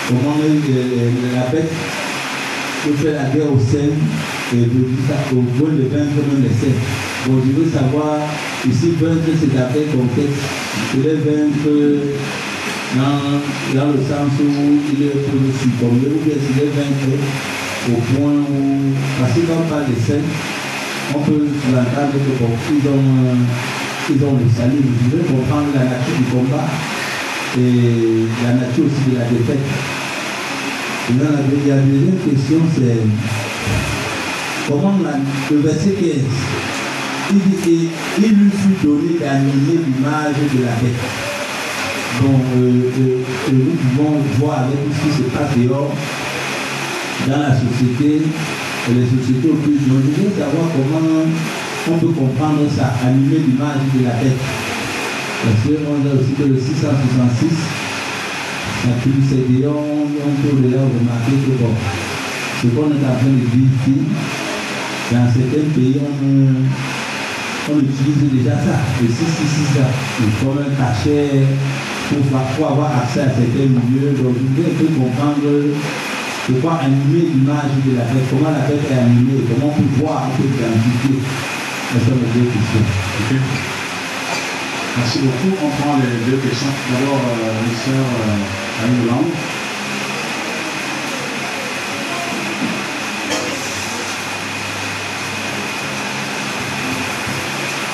Comment 0.09 0.35
euh, 0.43 1.09
la 1.33 1.47
bête 1.51 1.71
peut 2.83 2.93
faire 2.95 3.15
la 3.15 3.29
guerre 3.29 3.53
au 3.53 3.59
sein 3.59 3.87
et 4.51 4.65
de 4.65 4.83
ça 5.07 5.15
au 5.31 5.39
bon 5.39 5.71
de 5.71 5.87
vaincre 5.87 6.19
même 6.27 6.43
les 6.43 6.49
sept. 6.49 6.75
Bon, 7.25 7.39
je 7.45 7.51
veux 7.55 7.71
savoir, 7.71 8.19
ici, 8.67 8.91
vaincre, 8.99 9.23
c'est 9.39 9.55
d'après 9.55 9.87
contexte. 9.95 10.43
C'est 10.91 10.99
les 10.99 11.15
vaincre 11.15 11.71
dans, 12.97 13.39
dans 13.79 13.91
le 13.93 13.99
sens 14.03 14.35
où 14.35 14.79
il 14.91 15.03
est 15.05 15.23
pour 15.23 15.39
le 15.39 15.53
succomber, 15.55 16.11
ou 16.11 16.19
bien 16.25 16.35
c'est 16.35 16.59
les 16.59 16.71
vaincre 16.75 17.23
au 17.87 18.01
point 18.03 18.35
où, 18.35 18.91
parce 19.21 19.31
que 19.31 19.47
quand 19.47 19.63
on 19.63 19.69
parle 19.69 19.85
des 19.95 20.01
sept, 20.01 20.27
on 21.15 21.19
peut 21.19 21.47
l'entendre 21.71 22.19
que 22.19 22.43
bon, 22.43 22.51
ils 22.67 22.87
ont, 22.89 23.31
euh, 23.31 24.11
ils 24.11 24.23
ont 24.25 24.35
le 24.35 24.49
salut, 24.51 24.83
vous 24.83 25.09
devez 25.09 25.23
comprendre 25.23 25.71
la 25.73 25.85
nature 25.85 26.17
du 26.17 26.25
combat 26.35 26.67
et 27.57 28.27
la 28.43 28.53
nature 28.53 28.85
aussi 28.85 29.11
de 29.11 29.17
la 29.17 29.25
défaite. 29.25 29.65
Et 31.09 31.13
dans 31.13 31.31
la, 31.31 31.75
la 31.75 31.81
deuxième 31.81 32.17
question, 32.29 32.59
c'est 32.75 32.97
comment 34.67 34.99
le 35.51 35.57
verset 35.57 35.91
15, 35.91 36.09
il 37.31 37.39
dit 37.39 37.89
qu'il 38.17 38.37
lui 38.37 38.51
fut 38.51 38.85
donné 38.85 39.19
d'animer 39.19 39.79
l'image 39.85 40.35
de 40.53 40.63
la 40.63 40.75
bête. 40.81 41.29
Donc, 42.21 42.41
euh, 42.57 42.59
euh, 42.59 43.23
euh, 43.47 43.53
nous 43.53 43.75
pouvons 43.95 44.17
voir 44.39 44.65
avec 44.65 44.77
ce 44.91 45.07
qui 45.07 45.17
se 45.17 45.29
passe 45.29 45.57
dehors, 45.57 45.93
dans 47.27 47.39
la 47.39 47.53
société, 47.55 48.21
les 48.89 49.05
sociétés. 49.05 49.47
Donc, 49.47 49.59
je 49.65 50.21
veux 50.21 50.29
savoir 50.31 50.67
comment 50.73 51.23
on 51.87 51.97
peut 51.97 52.07
comprendre 52.07 52.61
ça, 52.75 52.93
animer 53.05 53.37
l'image 53.37 53.81
de 53.95 54.03
la 54.05 54.13
bête. 54.15 54.68
Parce 55.39 55.63
qu'on 55.63 56.03
a 56.03 56.13
aussi 56.19 56.33
que 56.35 56.43
le 56.43 56.59
666, 56.59 57.47
ça 58.83 58.91
tue 59.01 59.23
ces 59.23 59.47
déons, 59.47 60.03
on 60.03 60.35
peut 60.43 60.59
déjà 60.67 60.83
remarquer 60.83 61.39
que 61.47 61.55
bon, 61.63 61.71
ce 62.61 62.67
qu'on 62.67 62.91
est 62.91 63.07
en 63.07 63.15
train 63.15 63.31
de 63.31 63.47
vivre 63.47 64.03
dans 65.11 65.31
certains 65.31 65.71
pays, 65.73 65.95
on, 66.03 67.71
on 67.71 67.79
utilise 67.79 68.35
déjà 68.35 68.55
ça, 68.59 68.83
le 68.99 69.07
666 69.07 69.79
là, 69.79 69.87
comme 70.43 70.59
un 70.59 70.75
cachet 70.75 71.47
pour, 72.09 72.19
pour 72.19 72.67
avoir 72.67 72.91
accès 72.99 73.21
à 73.21 73.31
certains 73.31 73.71
milieux. 73.71 74.19
Donc, 74.19 74.35
un 74.35 74.75
peu 74.75 74.85
comprendre 74.91 75.47
pourquoi 76.47 76.83
animer 76.83 77.31
l'image 77.31 77.79
de 77.85 77.95
la 77.95 78.03
bête, 78.11 78.27
comment 78.29 78.51
la 78.51 78.67
bête 78.67 78.83
est 78.91 78.99
animée, 78.99 79.39
comment 79.47 79.71
on 79.71 79.81
peut 79.81 80.03
voir, 80.03 80.27
on 80.27 80.35
peut 80.35 80.49
identifier. 80.49 81.23
Ce 81.93 81.99
sont 82.05 82.17
les 82.19 82.39
deux 82.39 82.47
questions. 82.51 82.85
Ok. 83.31 83.78
Merci 84.99 85.19
beaucoup. 85.19 85.55
On 85.63 85.81
prend 85.81 85.97
les 85.97 86.29
deux 86.29 86.37
questions. 86.39 86.67
D'abord, 86.91 87.21
les 87.65 87.75
sœurs 87.75 87.95
euh, 87.95 88.83
Annie 88.83 89.07
Hollande. 89.07 89.31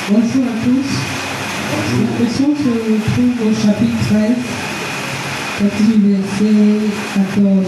Bonjour 0.09 0.45
à 0.45 0.55
tous. 0.65 0.89
La 2.01 2.25
question 2.25 2.49
se 2.55 3.11
trouve 3.11 3.35
au 3.47 3.53
chapitre 3.53 4.01
13, 4.09 4.31
partie 5.59 5.83
du 5.83 6.11
verset 6.11 6.55
14. 7.35 7.65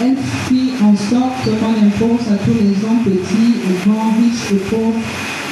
Elle 0.00 0.16
fit 0.48 0.72
en 0.82 0.96
sorte 0.96 1.44
qu'on 1.44 1.86
impose 1.86 2.32
à 2.32 2.36
tous 2.36 2.54
les 2.54 2.88
hommes 2.88 3.04
petits 3.04 3.54
et 3.68 3.88
grands, 3.88 4.12
riches 4.12 4.52
et 4.52 4.70
pauvres, 4.70 5.00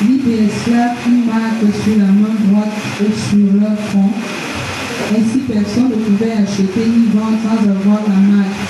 et 0.02 0.44
esclaves, 0.46 0.96
une 1.06 1.26
marque 1.26 1.62
sur 1.84 1.98
la 1.98 2.10
main 2.10 2.34
droite 2.48 2.74
et 3.00 3.12
sur 3.12 3.60
leur 3.60 3.78
front. 3.90 4.10
Ainsi, 5.12 5.38
personne 5.46 5.90
ne 5.90 5.96
pouvait 5.96 6.32
acheter 6.32 6.86
ni 6.86 7.06
vendre 7.14 7.38
sans 7.42 7.60
avoir 7.62 8.00
la 8.08 8.36
marque, 8.36 8.64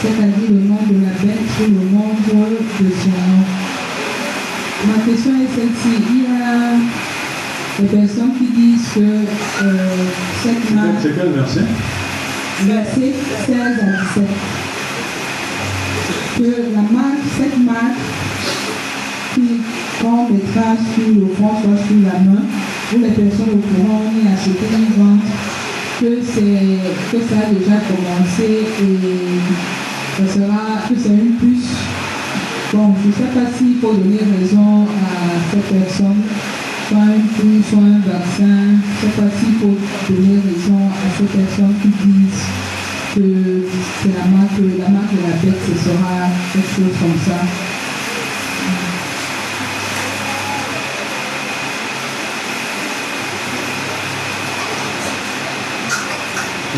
c'est-à-dire 0.00 0.50
le 0.50 0.60
nom 0.68 0.78
de 0.88 1.04
la 1.04 1.12
bête 1.20 1.46
ou 1.60 1.64
le 1.64 1.90
nombre 1.90 2.48
de 2.80 2.90
son 2.90 3.10
nom. 3.10 3.44
Ma 4.86 4.98
question 5.04 5.32
est 5.32 5.50
celle-ci. 5.54 5.92
Il 6.10 6.22
y 6.22 6.26
a 6.26 6.76
des 7.80 7.88
personnes 7.88 8.32
qui 8.38 8.46
disent 8.46 8.88
que 8.94 9.00
euh, 9.00 9.96
cette 10.42 10.74
marque, 10.74 11.02
C'est 11.02 11.14
quel 11.16 11.32
verset? 11.32 11.64
Verset 12.62 13.12
16 13.46 13.56
à 13.58 13.86
17, 14.14 14.24
que 16.38 16.74
la 16.74 16.82
marque, 16.82 17.24
cette 17.38 17.58
marque 17.64 18.25
qui 19.96 20.02
qu'on 20.02 20.28
mettra 20.32 20.76
sur 20.94 21.08
le 21.08 21.26
front, 21.34 21.56
soit 21.62 21.86
sur 21.86 22.00
la 22.04 22.18
main, 22.20 22.42
où 22.94 22.98
les 22.98 23.10
personnes 23.10 23.56
ne 23.56 23.62
pourront 23.62 24.10
ni 24.12 24.28
acheter 24.28 24.68
ni 24.76 24.86
vendre, 24.96 25.22
que, 26.00 26.06
que 26.06 27.18
ça 27.24 27.36
a 27.40 27.52
déjà 27.52 27.76
commencé 27.88 28.66
et 28.82 28.98
ça 30.16 30.34
sera, 30.34 30.88
que 30.88 30.94
c'est 30.98 31.08
une 31.08 31.36
puce 31.36 31.72
Bon, 32.72 32.92
je 33.00 33.08
ne 33.08 33.12
sais 33.12 33.32
pas 33.32 33.46
s'il 33.56 33.76
faut 33.76 33.92
donner 33.94 34.18
raison 34.18 34.84
à 34.84 35.38
cette 35.50 35.72
personne 35.72 36.22
soit 36.88 36.98
une 36.98 37.28
couille, 37.34 37.62
soit 37.68 37.78
un 37.78 37.98
vaccin. 37.98 38.78
Je 39.00 39.06
ne 39.06 39.12
sais 39.12 39.16
pas 39.16 39.30
s'il 39.38 39.54
faut 39.54 39.76
donner 40.08 40.38
raison 40.38 40.90
à 40.90 41.06
ces 41.16 41.24
personnes 41.24 41.74
qui 41.82 41.88
disent 41.88 42.44
que 43.14 43.66
c'est 44.02 44.14
la 44.14 44.26
marque, 44.26 44.58
la 44.78 44.88
marque 44.88 45.12
de 45.14 45.22
la 45.22 45.36
bête, 45.42 45.60
ce 45.66 45.74
sera 45.88 46.28
quelque 46.52 46.68
chose 46.68 46.94
comme 47.00 47.18
ça. 47.24 47.40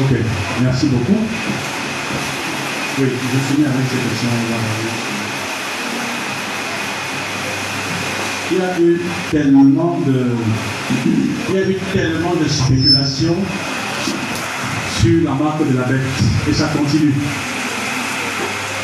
Ok, 0.01 0.17
merci 0.63 0.87
beaucoup. 0.87 1.19
Oui, 2.99 3.07
je 3.07 3.55
finis 3.55 3.67
avec 3.67 3.87
cette 3.91 4.09
question. 4.09 4.29
il 8.51 8.59
y 8.59 8.61
a 8.61 8.81
eu 8.81 9.01
tellement 9.31 10.01
de, 10.07 10.37
il 11.49 11.55
y 11.55 11.59
a 11.59 11.69
eu 11.69 11.77
tellement 11.93 12.35
de 12.35 12.49
spéculations 12.49 13.37
sur 15.01 15.25
la 15.25 15.35
marque 15.35 15.69
de 15.71 15.77
la 15.77 15.85
bête 15.85 16.01
et 16.49 16.53
ça 16.53 16.69
continue. 16.69 17.13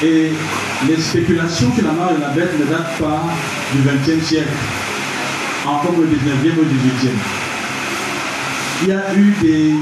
Et 0.02 0.32
les 0.88 1.00
spéculations 1.00 1.72
sur 1.74 1.84
la 1.84 1.92
marque 1.92 2.16
de 2.16 2.20
la 2.20 2.30
bête 2.30 2.58
ne 2.58 2.64
datent 2.64 2.98
pas 2.98 3.24
du 3.72 3.82
XXe 3.88 4.26
siècle, 4.26 4.52
encore 5.66 5.94
le 5.98 6.08
19e 6.08 6.58
ou 6.58 6.64
18e. 6.64 7.10
Il 8.82 8.88
y 8.88 8.92
a 8.92 9.14
eu 9.14 9.34
des 9.40 9.74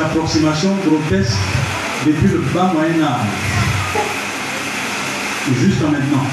approximations 0.00 0.76
grotesques 0.84 1.38
depuis 2.06 2.28
le 2.28 2.38
bas 2.54 2.72
Moyen 2.74 3.02
Âge 3.02 3.26
jusqu'à 5.54 5.86
maintenant. 5.86 6.26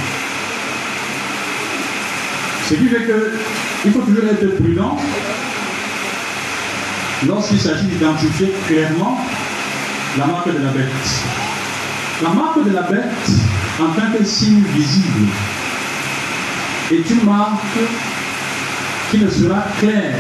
Ce 2.68 2.74
qui 2.76 2.88
fait 2.88 3.06
qu'il 3.06 3.92
faut 3.92 4.00
toujours 4.00 4.24
être 4.24 4.56
prudent 4.56 4.98
lorsqu'il 7.28 7.60
s'agit 7.60 7.86
d'identifier 7.86 8.54
clairement 8.68 9.20
la 10.18 10.26
marque 10.26 10.48
de 10.48 10.64
la 10.64 10.72
bête. 10.72 10.88
La 12.22 12.30
marque 12.30 12.64
de 12.64 12.72
la 12.72 12.84
bête, 12.84 13.30
en 13.80 13.88
tant 13.94 14.18
que 14.18 14.24
signe 14.24 14.64
visible, 14.76 15.28
est 16.92 17.10
une 17.10 17.26
marque 17.26 17.62
qui 19.12 19.18
ne 19.18 19.30
sera 19.30 19.66
claire 19.80 20.16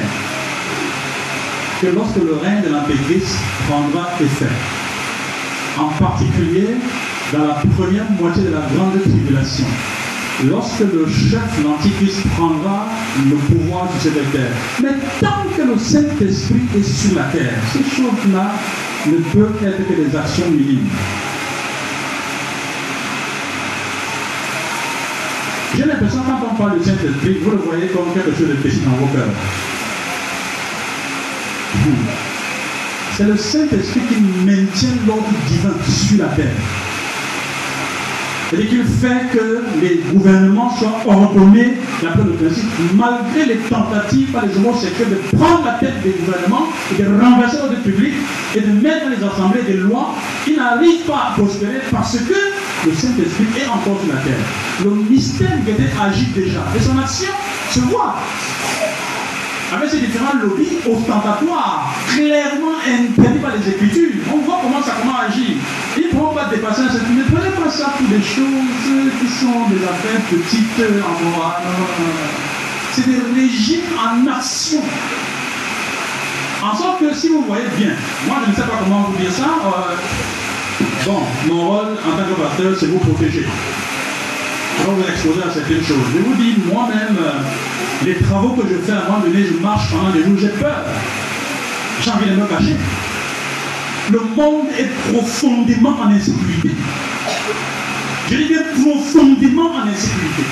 que 1.83 1.93
lorsque 1.93 2.15
le 2.15 2.35
règne 2.41 2.61
de 2.63 2.69
l'Antéchrist 2.69 3.35
prendra 3.67 4.07
effet. 4.21 4.45
En 5.77 5.89
particulier 6.01 6.75
dans 7.33 7.45
la 7.45 7.55
première 7.75 8.09
moitié 8.11 8.43
de 8.43 8.51
la 8.51 8.61
grande 8.73 9.01
tribulation 9.01 9.65
lorsque 10.49 10.79
le 10.79 11.05
chef, 11.07 11.63
l'Antichrist, 11.63 12.21
prendra 12.35 12.87
le 13.29 13.35
pouvoir 13.35 13.87
sur 13.91 14.11
cette 14.11 14.31
terre. 14.31 14.51
Mais 14.81 14.95
tant 15.19 15.43
que 15.55 15.61
le 15.61 15.77
Saint-Esprit 15.77 16.61
est 16.77 16.83
sur 16.83 17.15
la 17.17 17.25
terre, 17.25 17.53
ces 17.73 17.83
choses-là 17.83 18.51
ne 19.07 19.17
peuvent 19.17 19.63
être 19.63 19.87
que 19.87 19.93
des 19.93 20.15
actions 20.15 20.49
minimes. 20.51 20.87
J'ai 25.75 25.85
l'impression 25.85 26.21
quand 26.25 26.47
on 26.49 26.55
parle 26.55 26.79
du 26.79 26.85
Saint-Esprit, 26.85 27.37
vous 27.43 27.51
le 27.51 27.57
voyez 27.57 27.87
comme 27.87 28.13
quelque 28.13 28.37
chose 28.37 28.49
de 28.49 28.55
petit 28.55 28.79
dans 28.79 29.05
vos 29.05 29.07
cœurs. 29.07 29.72
C'est 33.15 33.25
le 33.25 33.37
Saint-Esprit 33.37 34.01
qui 34.09 34.15
maintient 34.45 34.89
l'ordre 35.05 35.29
divin 35.47 35.73
sur 35.87 36.17
la 36.17 36.29
terre. 36.29 36.55
C'est-à-dire 38.53 38.69
qu'il 38.69 38.85
fait 38.85 39.31
que 39.31 39.63
les 39.81 40.03
gouvernements 40.11 40.75
soient 40.77 41.01
ordonnés 41.07 41.73
d'après 42.03 42.23
le 42.23 42.33
principe, 42.33 42.69
malgré 42.93 43.45
les 43.47 43.57
tentatives 43.57 44.31
par 44.31 44.45
les 44.45 44.55
homosexuels 44.57 45.09
de 45.09 45.37
prendre 45.37 45.65
la 45.65 45.73
tête 45.73 46.01
des 46.03 46.11
gouvernements 46.11 46.67
et 46.91 47.01
de 47.01 47.07
renverser 47.07 47.57
l'ordre 47.57 47.81
public 47.81 48.13
et 48.55 48.61
de 48.61 48.71
mettre 48.73 49.05
dans 49.05 49.09
les 49.09 49.23
assemblées 49.23 49.63
des 49.63 49.77
lois 49.77 50.13
qui 50.45 50.55
n'arrivent 50.55 51.05
pas 51.07 51.31
à 51.31 51.33
prospérer 51.35 51.81
parce 51.91 52.17
que 52.17 52.33
le 52.85 52.93
Saint-Esprit 52.93 53.45
est 53.59 53.67
encore 53.67 53.99
sur 54.03 54.13
la 54.13 54.21
terre. 54.21 54.45
Le 54.83 54.91
mystère 55.09 55.57
du 55.65 55.71
agit 55.99 56.27
déjà 56.35 56.61
et 56.77 56.79
son 56.79 56.97
action 56.99 57.33
se 57.71 57.79
voit 57.79 58.15
avec 59.73 59.89
ces 59.89 59.99
différents 59.99 60.37
lobbies 60.41 60.77
ostentatoires, 60.85 61.93
clairement 62.15 62.77
interdits 62.85 63.39
par 63.39 63.51
les 63.55 63.69
Écritures. 63.69 64.21
On 64.33 64.37
voit 64.37 64.59
comment 64.61 64.81
ça 64.83 64.93
comment 65.01 65.17
agir. 65.19 65.57
Ils 65.97 66.07
ne 66.07 66.09
pourront 66.11 66.33
pas 66.33 66.45
dépasser 66.45 66.81
un 66.81 66.91
certain 66.91 67.09
Ne 67.09 67.23
prenez 67.23 67.49
pas 67.49 67.69
ça 67.69 67.93
pour 67.97 68.07
des 68.07 68.21
choses 68.21 69.17
qui 69.19 69.27
sont 69.27 69.69
des 69.69 69.83
affaires 69.83 70.21
petites 70.29 70.79
en 70.79 71.29
morale. 71.29 71.63
C'est 72.93 73.07
des 73.07 73.21
régimes 73.33 73.89
en 73.97 74.27
action. 74.31 74.81
En 76.63 76.77
sorte 76.77 76.99
que 76.99 77.13
si 77.13 77.29
vous 77.29 77.43
voyez 77.47 77.67
bien, 77.77 77.93
moi 78.27 78.37
je 78.45 78.51
ne 78.51 78.55
sais 78.55 78.61
pas 78.61 78.79
comment 78.79 79.09
vous 79.09 79.17
dire 79.21 79.31
ça, 79.31 79.49
euh, 79.65 79.95
bon, 81.05 81.19
mon 81.47 81.67
rôle 81.67 81.97
en 82.07 82.17
tant 82.17 82.23
que 82.23 82.39
pasteur, 82.41 82.73
c'est 82.79 82.85
vous 82.85 82.99
protéger. 82.99 83.45
Je 84.79 84.83
vais 84.83 84.91
vous 84.93 85.09
exposer 85.09 85.43
à 85.43 85.53
certaines 85.53 85.83
choses. 85.83 86.05
Je 86.13 86.19
vous 86.19 86.33
dis, 86.35 86.55
moi-même, 86.71 87.17
euh, 87.19 87.41
les 88.05 88.15
travaux 88.15 88.49
que 88.49 88.63
je 88.67 88.75
fais 88.85 88.91
à 88.91 89.05
un 89.05 89.09
moment 89.09 89.19
donné, 89.19 89.45
je 89.45 89.61
marche 89.61 89.89
pendant 89.91 90.11
des 90.11 90.23
jours, 90.23 90.37
j'ai 90.39 90.49
peur. 90.49 90.83
J'ai 92.01 92.11
envie 92.11 92.29
de 92.29 92.35
me 92.35 92.45
cacher. 92.45 92.75
Le 94.11 94.19
monde 94.35 94.67
est 94.77 94.89
profondément 95.11 95.95
en 96.01 96.09
insécurité. 96.11 96.71
Je 98.29 98.35
dis 98.35 98.45
bien 98.45 98.61
profondément 98.81 99.71
en 99.71 99.87
insécurité. 99.87 100.43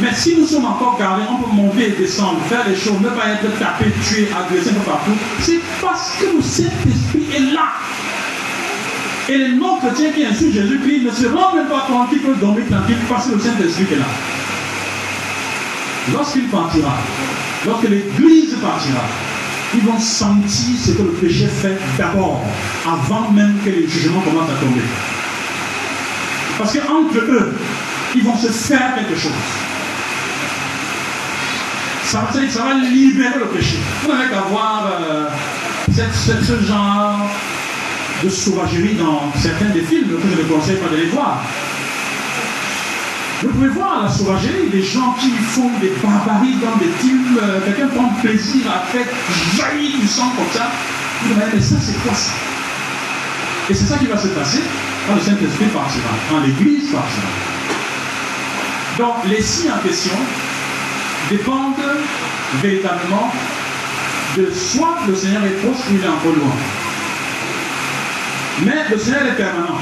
Mais 0.00 0.12
si 0.14 0.36
nous 0.36 0.46
sommes 0.46 0.64
encore 0.64 0.96
gardés, 0.98 1.22
on 1.30 1.42
peut 1.42 1.54
monter 1.54 1.88
et 1.88 1.90
descendre, 1.90 2.40
faire 2.48 2.66
les 2.68 2.76
choses, 2.76 3.00
ne 3.00 3.08
pas 3.08 3.28
être 3.28 3.58
tapé, 3.58 3.86
tué, 4.04 4.28
agressé 4.36 4.70
un 4.70 4.74
peu 4.74 4.90
partout. 4.90 5.12
C'est 5.40 5.60
parce 5.80 6.16
que 6.20 6.36
le 6.36 6.42
Saint-Esprit 6.42 7.26
est 7.36 7.52
là. 7.52 7.68
Et 9.28 9.38
les 9.38 9.52
non-chrétiens 9.52 10.10
qui 10.10 10.24
insultent 10.24 10.54
Jésus-Christ 10.54 11.04
ne 11.04 11.10
se 11.10 11.26
rendent 11.26 11.56
même 11.56 11.68
pas 11.68 11.86
compte 11.86 12.10
qu'ils 12.10 12.20
peuvent 12.20 12.40
dormir 12.40 12.64
tranquille 12.68 12.96
parce 13.08 13.26
que 13.28 13.34
le 13.34 13.40
Saint-Esprit 13.40 13.86
est 13.92 13.98
là. 13.98 14.06
Lorsqu'il 16.10 16.48
partira, 16.48 16.96
lorsque 17.64 17.88
l'Église 17.88 18.54
partira, 18.60 19.04
ils 19.74 19.82
vont 19.82 19.98
sentir 19.98 20.76
ce 20.84 20.90
que 20.92 21.02
le 21.02 21.10
péché 21.10 21.46
fait 21.46 21.78
d'abord, 21.96 22.42
avant 22.84 23.30
même 23.30 23.54
que 23.64 23.70
les 23.70 23.86
jugements 23.86 24.20
commencent 24.20 24.50
à 24.50 24.60
tomber. 24.60 24.82
Parce 26.58 26.72
qu'entre 26.72 27.18
eux, 27.18 27.54
ils 28.14 28.24
vont 28.24 28.36
se 28.36 28.48
faire 28.48 28.94
quelque 28.96 29.18
chose. 29.18 29.32
Ça, 32.04 32.28
va 32.30 32.74
libérer 32.74 33.38
le 33.38 33.46
péché. 33.46 33.78
Vous 34.02 34.12
n'avez 34.12 34.28
qu'à 34.28 34.42
voir 34.50 34.86
euh, 35.00 35.28
ce 35.90 36.60
genre 36.60 37.30
de 38.22 38.28
sauvagerie 38.28 38.94
dans 38.94 39.32
certains 39.40 39.70
des 39.70 39.80
films 39.80 40.08
que 40.08 40.36
je 40.36 40.42
ne 40.42 40.48
conseille 40.48 40.76
pas 40.76 40.88
de 40.88 40.96
les 40.96 41.06
voir. 41.06 41.42
Vous 43.42 43.48
pouvez 43.48 43.68
voir 43.70 44.04
la 44.04 44.08
sauvagerie, 44.08 44.68
des 44.70 44.82
gens 44.82 45.16
qui 45.18 45.30
font 45.30 45.70
des 45.80 45.92
barbaries 46.00 46.54
dans 46.62 46.76
des 46.76 46.92
films, 47.00 47.40
euh, 47.42 47.58
quelqu'un 47.64 47.88
prend 47.88 48.08
plaisir 48.20 48.62
à 48.70 48.86
faire 48.86 49.06
jaillir 49.56 49.98
du 49.98 50.06
sang 50.06 50.32
comme 50.36 50.52
ça. 50.52 50.70
Vous 51.22 51.34
mais 51.34 51.60
ça 51.60 51.74
c'est 51.80 52.00
quoi 52.04 52.14
ça 52.14 52.30
Et 53.68 53.74
c'est 53.74 53.86
ça 53.86 53.98
qui 53.98 54.06
va 54.06 54.16
se 54.16 54.28
passer 54.28 54.60
quand 55.08 55.16
le 55.16 55.20
Saint-Esprit 55.20 55.66
partira, 55.66 56.10
quand 56.30 56.38
l'Église 56.38 56.92
partira. 56.92 57.26
Donc 58.98 59.14
les 59.28 59.42
signes 59.42 59.72
en 59.72 59.78
question 59.78 60.16
dépendent 61.28 61.74
véritablement 62.62 63.32
de 64.36 64.52
soit 64.54 64.98
le 65.08 65.16
Seigneur 65.16 65.42
est 65.44 65.66
proche 65.66 65.78
ou 65.90 65.94
il 65.94 66.04
est 66.04 66.08
encore 66.08 66.36
loin. 66.36 66.54
Mais 68.64 68.88
le 68.88 68.98
Seigneur 68.98 69.26
est 69.26 69.36
permanent. 69.36 69.78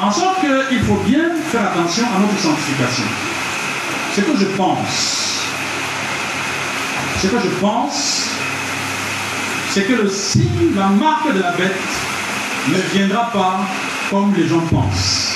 En 0.00 0.12
sorte 0.12 0.40
qu'il 0.40 0.80
faut 0.82 1.00
bien 1.06 1.24
faire 1.50 1.72
attention 1.72 2.04
à 2.04 2.20
notre 2.20 2.38
sanctification. 2.38 3.04
Ce 4.14 4.20
que 4.20 4.38
je 4.38 4.44
pense, 4.56 5.42
ce 7.20 7.26
que 7.26 7.36
je 7.42 7.48
pense, 7.60 8.28
c'est 9.70 9.82
que 9.82 9.94
le 9.94 10.08
signe, 10.08 10.74
la 10.76 10.86
marque 10.86 11.34
de 11.34 11.40
la 11.40 11.50
bête 11.52 11.72
ne 12.68 12.96
viendra 12.96 13.30
pas 13.32 13.60
comme 14.10 14.34
les 14.36 14.46
gens 14.46 14.60
pensent. 14.70 15.34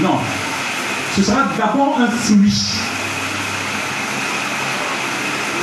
Non. 0.00 0.18
Ce 1.16 1.22
sera 1.22 1.44
d'abord 1.56 1.98
un 2.00 2.08
fruit. 2.08 2.64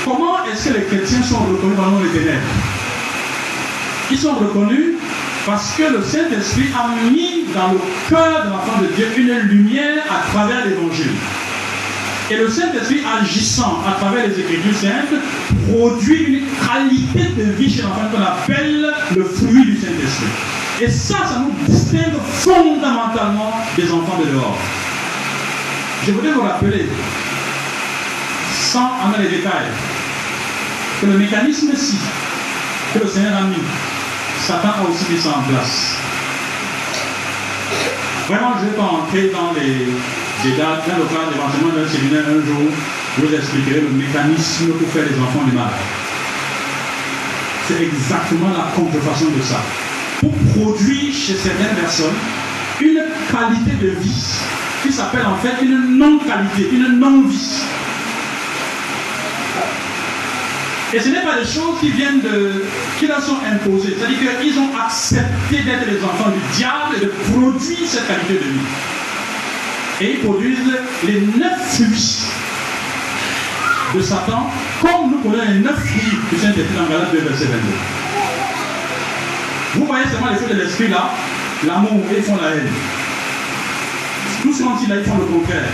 Comment 0.05 0.45
est-ce 0.45 0.69
que 0.69 0.73
les 0.77 0.86
chrétiens 0.86 1.23
sont 1.23 1.39
reconnus 1.39 1.75
dans 1.75 1.99
le 1.99 2.10
ténèbres? 2.10 2.41
Ils 4.12 4.17
sont 4.17 4.36
reconnus 4.36 4.98
parce 5.45 5.73
que 5.73 5.84
le 5.84 6.04
Saint-Esprit 6.04 6.69
a 6.75 7.10
mis 7.10 7.45
dans 7.54 7.73
le 7.73 7.80
cœur 8.10 8.45
de 8.45 8.49
l'enfant 8.49 8.82
de 8.82 8.88
Dieu 8.88 9.08
une 9.17 9.38
lumière 9.49 10.04
à 10.10 10.30
travers 10.32 10.65
l'évangile. 10.65 11.12
Et 12.32 12.38
le 12.38 12.49
Saint-Esprit 12.49 13.02
agissant 13.21 13.82
à 13.88 13.93
travers 13.99 14.28
les 14.28 14.39
Écritures 14.39 14.75
saintes 14.75 15.19
produit 15.71 16.23
une 16.23 16.45
qualité 16.67 17.34
de 17.36 17.52
vie 17.54 17.73
chez 17.73 17.82
l'enfant 17.82 18.08
qu'on 18.12 18.21
appelle 18.21 18.93
le 19.15 19.23
fruit 19.23 19.65
du 19.65 19.78
Saint-Esprit. 19.78 20.28
Et 20.82 20.89
ça, 20.89 21.17
ça 21.25 21.39
nous 21.39 21.67
distingue 21.67 22.13
fondamentalement 22.32 23.52
des 23.75 23.91
enfants 23.91 24.19
de 24.23 24.32
dehors. 24.32 24.58
Je 26.06 26.12
voudrais 26.12 26.32
vous 26.32 26.41
rappeler, 26.41 26.86
sans 28.54 28.80
en 28.80 29.19
les 29.19 29.28
détails, 29.28 29.71
que 31.02 31.06
le 31.08 31.17
mécanisme 31.17 31.75
ci 31.75 31.97
que 32.93 32.99
le 32.99 33.08
Seigneur 33.08 33.38
a 33.38 33.41
mis, 33.41 33.56
Satan 34.45 34.69
a 34.69 34.89
aussi 34.89 35.12
mis 35.12 35.19
ça 35.19 35.30
en 35.38 35.41
place. 35.43 35.95
Vraiment, 38.28 38.54
je 38.60 38.65
ne 38.65 38.69
vais 38.69 38.78
pas 38.78 38.84
entrer 38.84 39.32
dans 39.34 39.54
les 39.54 39.86
détails. 40.43 40.80
Dans 40.88 40.97
le 40.97 41.06
cadre 41.06 41.34
éventuellement 41.36 41.75
d'un 41.75 41.88
séminaire 41.88 42.25
un 42.28 42.45
jour, 42.45 42.71
vous 43.17 43.36
expliquerai 43.36 43.82
le 43.82 43.89
mécanisme 43.89 44.71
pour 44.73 44.89
faire 44.89 45.04
les 45.04 45.19
enfants 45.19 45.43
du 45.45 45.52
mal. 45.52 45.69
C'est 47.67 47.84
exactement 47.84 48.49
la 48.49 48.71
contrefaçon 48.75 49.25
de 49.36 49.41
ça. 49.41 49.62
Pour 50.19 50.34
produire 50.56 51.13
chez 51.13 51.36
certaines 51.36 51.75
personnes 51.75 52.15
une 52.82 53.02
qualité 53.32 53.71
de 53.82 53.89
vie 53.99 54.39
qui 54.82 54.91
s'appelle 54.91 55.25
en 55.25 55.36
fait 55.36 55.63
une 55.63 55.97
non-qualité, 55.97 56.69
une 56.71 56.99
non-vie. 56.99 57.62
Et 60.91 60.99
ce 60.99 61.10
n'est 61.10 61.21
pas 61.21 61.38
des 61.38 61.45
choses 61.45 61.80
qui 61.80 61.89
viennent 61.89 62.21
de. 62.21 62.63
qui 62.97 63.06
leur 63.06 63.21
sont 63.21 63.38
imposées. 63.45 63.95
C'est-à-dire 63.97 64.39
qu'ils 64.41 64.58
ont 64.58 64.69
accepté 64.84 65.58
d'être 65.63 65.86
les 65.88 66.04
enfants 66.04 66.32
du 66.32 66.58
diable 66.58 66.95
et 66.97 67.06
de 67.06 67.12
produire 67.32 67.88
cette 67.88 68.08
qualité 68.08 68.34
de 68.34 68.49
vie. 68.49 68.65
Et 70.02 70.13
ils 70.13 70.19
produisent 70.19 70.58
les 71.06 71.21
neuf 71.38 71.75
fruits 71.75 72.23
de 73.95 74.02
Satan, 74.02 74.49
comme 74.82 75.12
nous 75.12 75.17
connaissons 75.17 75.52
les 75.52 75.60
neuf 75.60 75.75
fruits 75.80 76.39
sont 76.39 76.49
écrits 76.49 76.75
dans 76.75 76.89
Galates 76.89 77.12
2, 77.12 77.19
verset 77.19 77.45
22. 77.45 77.58
Vous 79.75 79.86
voyez 79.86 80.06
seulement 80.06 80.30
les 80.32 80.38
fruits 80.38 80.56
de 80.56 80.62
l'esprit 80.62 80.88
là, 80.88 81.12
l'amour, 81.67 82.02
ils 82.15 82.23
font 82.23 82.38
la 82.38 82.49
haine. 82.49 82.67
Tout 84.41 84.54
ce 84.54 84.63
qu'on 84.63 84.75
dit 84.75 84.88
là, 84.88 84.95
ils 84.97 85.04
font 85.04 85.17
le 85.17 85.25
contraire. 85.25 85.69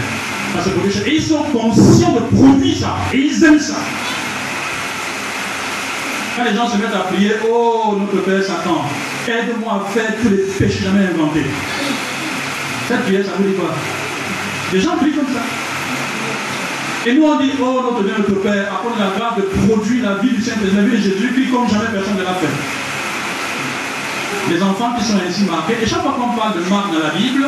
Et 1.05 1.15
ils 1.15 1.21
sont 1.21 1.43
conscients 1.43 2.13
de 2.13 2.35
produire 2.35 2.77
ça, 2.77 2.97
et 3.13 3.17
ils 3.17 3.43
aiment 3.43 3.59
ça. 3.59 3.75
Quand 6.35 6.43
les 6.43 6.53
gens 6.53 6.67
se 6.67 6.75
mettent 6.75 6.93
à 6.93 7.07
prier, 7.07 7.31
oh 7.49 7.97
notre 7.97 8.25
Père 8.25 8.43
Satan, 8.43 8.83
aide-moi 9.25 9.73
à 9.73 9.89
faire 9.89 10.11
tous 10.21 10.29
les 10.29 10.37
péchés 10.37 10.83
jamais 10.83 11.07
inventés. 11.07 11.45
Cette 12.89 13.03
prière, 13.03 13.25
ça 13.25 13.31
vous 13.37 13.47
dit 13.47 13.55
quoi? 13.55 13.73
Les 14.73 14.81
gens 14.81 14.97
prient 14.97 15.13
comme 15.13 15.33
ça. 15.33 15.41
Et 17.05 17.13
nous 17.13 17.23
on 17.23 17.39
dit, 17.39 17.51
oh 17.61 17.81
notre 17.83 18.03
Dieu, 18.03 18.13
notre 18.17 18.41
Père, 18.41 18.67
accorde 18.67 18.99
la 18.99 19.17
grâce 19.17 19.37
de 19.37 19.43
produire 19.65 20.09
la 20.09 20.15
vie 20.17 20.35
du 20.35 20.41
Saint-Esprit, 20.41 20.75
la 20.75 20.81
vie 20.81 20.97
de 20.97 21.03
Jésus, 21.03 21.31
qui 21.33 21.49
comme 21.49 21.69
jamais 21.69 21.87
personne 21.93 22.17
ne 22.17 22.23
l'a 22.23 22.33
fait. 22.33 22.55
Les 24.51 24.61
enfants 24.61 24.91
qui 24.97 25.05
sont 25.05 25.17
ainsi 25.25 25.43
marqués, 25.43 25.77
et 25.81 25.87
chaque 25.87 26.01
fois 26.01 26.17
qu'on 26.19 26.35
parle 26.35 26.55
de 26.55 26.69
marque 26.69 26.91
dans 26.91 26.99
la 26.99 27.11
Bible, 27.11 27.45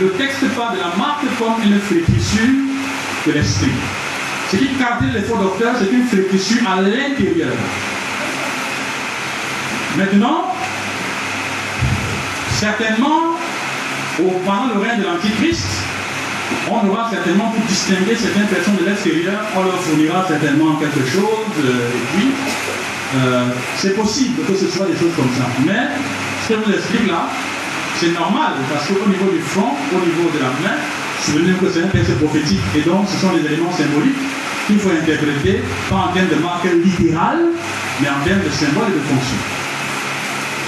le 0.00 0.10
texte 0.18 0.48
parle 0.56 0.74
de 0.74 0.80
la 0.80 0.96
marque 0.96 1.24
comme 1.38 1.62
une 1.62 1.78
flétrissure 1.78 2.58
de 3.26 3.32
l'esprit. 3.32 3.70
Ce 4.50 4.56
qui 4.56 4.68
caractérise 4.78 5.14
les 5.14 5.22
faux 5.22 5.36
docteurs, 5.36 5.74
c'est 5.78 5.92
une 5.92 6.06
flétrissure 6.06 6.62
à 6.66 6.80
l'intérieur. 6.80 7.52
Maintenant, 9.96 10.54
certainement, 12.52 13.36
pendant 14.16 14.74
le 14.74 14.80
règne 14.80 15.00
de 15.00 15.04
l'Antichrist, 15.04 15.66
on 16.70 16.88
aura 16.88 17.10
certainement 17.10 17.50
pour 17.50 17.62
distinguer 17.66 18.16
certaines 18.16 18.46
personnes 18.46 18.76
de 18.76 18.86
l'extérieur, 18.86 19.38
on 19.54 19.64
leur 19.64 19.80
fournira 19.82 20.24
certainement 20.26 20.76
quelque 20.76 21.06
chose, 21.06 21.52
euh, 21.64 21.90
et 21.94 22.16
puis 22.16 22.28
euh, 23.16 23.48
c'est 23.76 23.94
possible 23.94 24.44
que 24.46 24.54
ce 24.54 24.68
soit 24.68 24.86
des 24.86 24.96
choses 24.96 25.12
comme 25.14 25.30
ça. 25.36 25.44
Mais 25.66 25.88
ce 26.44 26.54
que 26.54 26.60
je 26.60 26.70
vous 26.70 26.76
explique 26.76 27.06
là, 27.06 27.28
c'est 28.00 28.12
normal, 28.12 28.52
parce 28.72 28.86
qu'au 28.86 29.08
niveau 29.08 29.30
du 29.30 29.40
front, 29.40 29.74
au 29.92 30.06
niveau 30.06 30.30
de 30.32 30.38
la 30.38 30.50
main, 30.64 30.76
que 31.26 31.70
c'est 31.72 31.82
un 31.82 31.88
texte 31.88 32.16
prophétique. 32.18 32.60
Et 32.76 32.82
donc, 32.82 33.08
ce 33.08 33.16
sont 33.18 33.32
des 33.32 33.44
éléments 33.46 33.72
symboliques 33.72 34.16
qu'il 34.66 34.78
faut 34.78 34.90
interpréter, 34.90 35.62
pas 35.88 35.96
en 35.96 36.12
termes 36.12 36.28
de 36.28 36.36
marque 36.42 36.64
littérale, 36.64 37.40
mais 38.00 38.08
en 38.08 38.20
termes 38.24 38.44
de 38.44 38.50
symbole 38.50 38.88
et 38.90 38.94
de 38.94 39.04
fonction. 39.04 39.38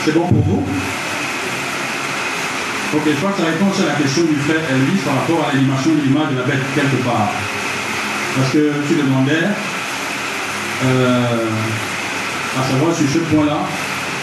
C'est 0.04 0.14
bon 0.14 0.26
pour 0.26 0.42
vous? 0.42 0.64
Ok, 2.92 3.02
je 3.06 3.16
crois 3.16 3.30
que 3.30 3.38
ça 3.38 3.46
répond 3.46 3.66
à 3.66 3.86
la 3.86 3.94
question 4.00 4.24
du 4.24 4.34
frère 4.34 4.62
Elvis 4.70 4.98
par 5.04 5.14
rapport 5.14 5.46
à 5.48 5.54
l'animation 5.54 5.92
de 5.94 6.00
l'image 6.00 6.32
de 6.32 6.38
la 6.38 6.44
bête 6.44 6.64
quelque 6.74 7.04
part. 7.04 7.30
Parce 8.36 8.50
que 8.50 8.72
tu 8.88 8.94
demandais, 8.94 9.46
euh, 10.84 11.46
à 12.58 12.62
savoir 12.70 12.94
sur 12.94 13.08
ce 13.08 13.18
point-là, 13.18 13.58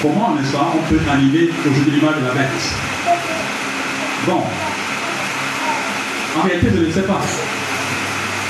comment, 0.02 0.36
n'est-ce 0.36 0.52
pas, 0.52 0.74
on 0.74 0.84
peut 0.90 1.00
animer 1.10 1.50
aujourd'hui 1.64 1.92
l'image 1.92 2.16
de 2.20 2.28
la 2.28 2.34
bête? 2.34 2.66
Bon, 4.26 4.44
en 6.38 6.44
réalité, 6.44 6.68
je 6.76 6.86
ne 6.86 6.92
sais 6.92 7.02
pas. 7.02 7.22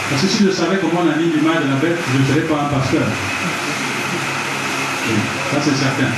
Parce 0.10 0.22
que 0.22 0.28
si 0.28 0.44
je 0.46 0.52
savais 0.52 0.78
comment 0.78 1.02
on 1.06 1.12
anime 1.12 1.32
l'image 1.36 1.64
de 1.64 1.70
la 1.70 1.76
bête, 1.76 1.98
je 2.14 2.20
ne 2.20 2.26
serais 2.26 2.48
pas 2.48 2.62
un 2.64 2.74
pasteur. 2.74 3.08
ça, 5.52 5.58
c'est 5.62 5.76
certain. 5.76 6.12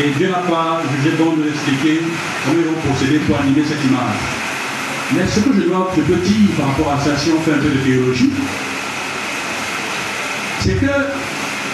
Et 0.00 0.10
Dieu 0.10 0.28
n'a 0.28 0.38
pas 0.38 0.82
jugé 0.96 1.16
bon 1.16 1.36
de 1.36 1.48
expliquer 1.48 2.00
comment 2.44 2.58
ils 2.58 2.66
vont 2.66 2.80
procéder 2.90 3.18
pour 3.18 3.38
animer 3.38 3.62
cette 3.66 3.84
image. 3.84 4.18
Mais 5.12 5.26
ce 5.26 5.40
que 5.40 5.54
je 5.54 5.68
dois 5.68 5.92
te 5.94 6.00
dire 6.00 6.50
par 6.58 6.68
rapport 6.68 6.92
à 6.92 6.98
ça, 6.98 7.16
si 7.16 7.30
on 7.30 7.40
fait 7.40 7.52
un 7.52 7.58
peu 7.58 7.68
de 7.68 7.78
théologie, 7.78 8.32
c'est 10.60 10.74
que 10.80 10.90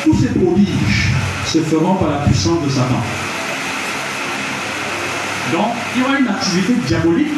tous 0.05 0.15
ces 0.21 0.39
prodiges 0.39 1.13
se 1.47 1.59
feront 1.61 1.95
par 1.95 2.11
la 2.11 2.19
puissance 2.19 2.63
de 2.63 2.69
Satan. 2.69 3.03
Donc, 5.53 5.73
il 5.95 6.03
y 6.03 6.05
aura 6.05 6.19
une 6.19 6.29
activité 6.29 6.75
diabolique 6.87 7.33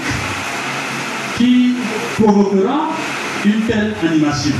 qui 1.37 1.75
provoquera 2.21 2.90
une 3.45 3.61
telle 3.62 3.95
animation. 4.03 4.55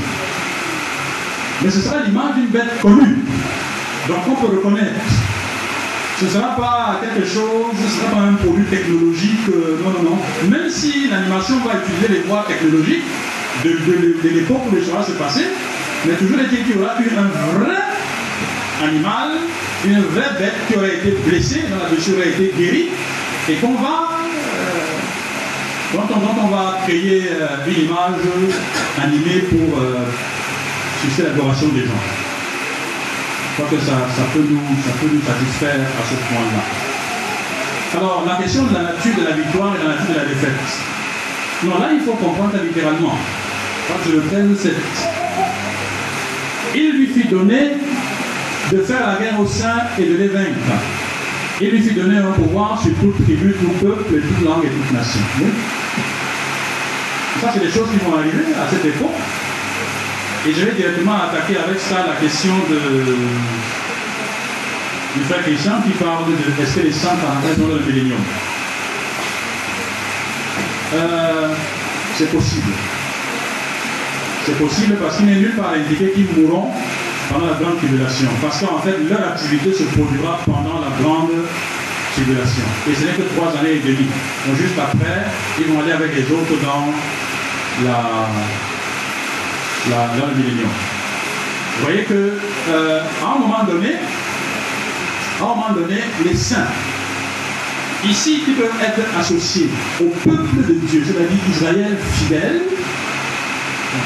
Mais 1.63 1.69
ce 1.69 1.79
sera 1.79 2.03
l'image 2.05 2.35
d'une 2.35 2.47
bête 2.47 2.79
connue. 2.81 3.17
Donc 4.07 4.17
on 4.29 4.35
peut 4.35 4.55
reconnaître. 4.57 4.99
Ce 6.19 6.25
ne 6.25 6.29
sera 6.29 6.55
pas 6.55 7.01
quelque 7.01 7.27
chose, 7.27 7.73
ce 7.77 7.83
ne 7.83 7.89
sera 7.89 8.11
pas 8.11 8.21
un 8.27 8.33
produit 8.33 8.65
technologique. 8.65 9.47
Euh, 9.49 9.77
non, 9.83 9.91
non, 9.91 10.11
non. 10.11 10.49
Même 10.49 10.69
si 10.69 11.07
l'animation 11.09 11.55
va 11.65 11.79
utiliser 11.79 12.19
les 12.19 12.27
voies 12.27 12.45
technologiques 12.47 13.03
de, 13.63 14.29
l'époque 14.29 14.61
où 14.71 14.75
les 14.75 14.81
choses 14.81 15.05
se 15.07 15.11
passer, 15.13 15.45
mais 16.05 16.13
toujours 16.15 16.39
est-il 16.39 16.65
qu'il 16.65 16.75
y 16.75 16.79
aura 16.79 16.93
un 16.93 17.59
vrai 17.59 17.77
animal, 18.83 19.29
une 19.85 20.01
vraie 20.01 20.31
bête 20.39 20.55
qui 20.67 20.75
aurait 20.75 20.95
été 20.95 21.17
blessée, 21.25 21.63
dont 21.69 21.83
la 21.83 21.89
blessure 21.89 22.15
aurait 22.17 22.29
été 22.29 22.53
guérie, 22.57 22.89
et 23.49 23.55
qu'on 23.55 23.73
va 23.75 24.12
quand 25.93 26.09
on, 26.15 26.47
va 26.47 26.77
créer 26.87 27.29
euh, 27.29 27.67
une 27.67 27.85
image 27.85 28.21
animée 29.01 29.41
pour 29.49 29.79
euh, 29.79 30.05
susciter 31.01 31.23
l'adoration 31.23 31.67
des 31.67 31.81
gens. 31.81 32.03
Je 33.49 33.63
crois 33.63 33.77
que 33.77 33.85
ça, 33.85 33.93
peut 34.33 34.43
nous, 34.49 34.59
ça 34.83 34.91
peut 34.99 35.09
nous 35.13 35.21
satisfaire 35.21 35.85
à 35.85 36.03
ce 36.09 36.15
point-là. 36.15 36.63
Alors, 37.95 38.23
la 38.27 38.43
question 38.43 38.63
de 38.63 38.73
la 38.73 38.81
nature 38.81 39.13
de 39.15 39.23
la 39.23 39.35
victoire 39.35 39.75
et 39.75 39.83
de 39.83 39.87
la 39.87 39.95
nature 39.95 40.13
de 40.15 40.19
la 40.19 40.25
défaite. 40.25 40.61
Non, 41.63 41.79
là, 41.79 41.89
il 41.93 41.99
faut 42.01 42.13
comprendre 42.13 42.51
ça 42.51 42.63
littéralement. 42.63 43.15
Le 44.11 44.19
prenne, 44.21 44.55
c'est. 44.59 44.73
Il 46.75 46.97
lui 46.97 47.07
fit 47.07 47.27
donner 47.27 47.73
de 48.71 48.81
faire 48.81 49.05
la 49.05 49.23
guerre 49.23 49.39
au 49.39 49.45
sein 49.45 49.83
et 49.99 50.05
de 50.05 50.15
les 50.15 50.27
vaincre. 50.29 50.49
Il 51.61 51.69
lui 51.69 51.81
fit 51.81 51.93
donner 51.93 52.17
un 52.17 52.31
pouvoir 52.31 52.81
sur 52.81 52.93
toute 52.95 53.23
tribu, 53.23 53.53
tout 53.53 53.85
peuple, 53.85 54.19
toute 54.19 54.45
langue 54.45 54.65
et 54.65 54.69
toute 54.69 54.91
nation. 54.91 55.19
Ça, 57.43 57.51
c'est 57.53 57.59
des 57.59 57.71
choses 57.71 57.89
qui 57.91 57.97
vont 58.05 58.15
arriver 58.17 58.55
à 58.55 58.69
cette 58.71 58.85
époque. 58.85 59.19
Et 60.47 60.53
je 60.53 60.65
vais 60.65 60.71
directement 60.71 61.15
attaquer 61.23 61.57
avec 61.57 61.77
ça 61.77 62.05
la 62.07 62.15
question 62.15 62.53
de, 62.69 62.79
du 65.17 65.23
frère 65.27 65.43
Christian 65.43 65.81
qui 65.83 65.91
parle 65.91 66.23
de 66.27 66.63
est-ce 66.63 66.75
que 66.79 66.85
les 66.85 66.93
saints 66.93 67.17
dans 67.19 67.67
le 67.67 67.81
euh, 70.95 71.49
C'est 72.15 72.31
possible. 72.31 72.71
C'est 74.45 74.57
possible 74.57 74.95
parce 75.01 75.17
qu'il 75.17 75.25
n'est 75.25 75.35
nulle 75.35 75.57
part 75.57 75.73
indiqué 75.73 76.11
qu'ils 76.11 76.29
mourront 76.33 76.71
pendant 77.29 77.47
la 77.47 77.57
grande 77.59 77.77
tribulation. 77.79 78.29
Parce 78.41 78.61
qu'en 78.61 78.79
fait, 78.79 78.95
leur 79.09 79.33
activité 79.33 79.73
se 79.73 79.83
produira 79.83 80.39
pendant 80.45 80.79
la 80.79 80.95
grande 81.03 81.31
tribulation. 82.13 82.63
Et 82.89 82.95
ce 82.95 83.03
n'est 83.03 83.17
que 83.17 83.35
trois 83.35 83.51
années 83.59 83.75
et 83.75 83.79
demie. 83.79 84.07
Donc 84.47 84.55
juste 84.55 84.79
après, 84.79 85.25
ils 85.59 85.65
vont 85.65 85.81
aller 85.81 85.91
avec 85.91 86.15
les 86.15 86.23
autres 86.23 86.55
dans 86.63 86.87
la, 87.81 88.29
la, 89.89 90.27
millénium. 90.35 90.69
Vous 91.77 91.85
voyez 91.85 92.03
que 92.03 92.37
euh, 92.69 93.01
à 93.23 93.35
un 93.35 93.39
moment 93.39 93.63
donné, 93.63 93.95
à 95.39 95.43
un 95.43 95.47
moment 95.47 95.73
donné, 95.73 96.01
les 96.23 96.35
saints, 96.35 96.67
ici, 98.05 98.41
qui 98.45 98.51
peuvent 98.51 98.75
être 98.81 99.01
associés 99.17 99.69
au 99.99 100.09
peuple 100.27 100.57
de 100.67 100.73
Dieu, 100.87 101.03
c'est-à-dire 101.05 101.37
Israël 101.49 101.97
fidèle, 102.13 102.61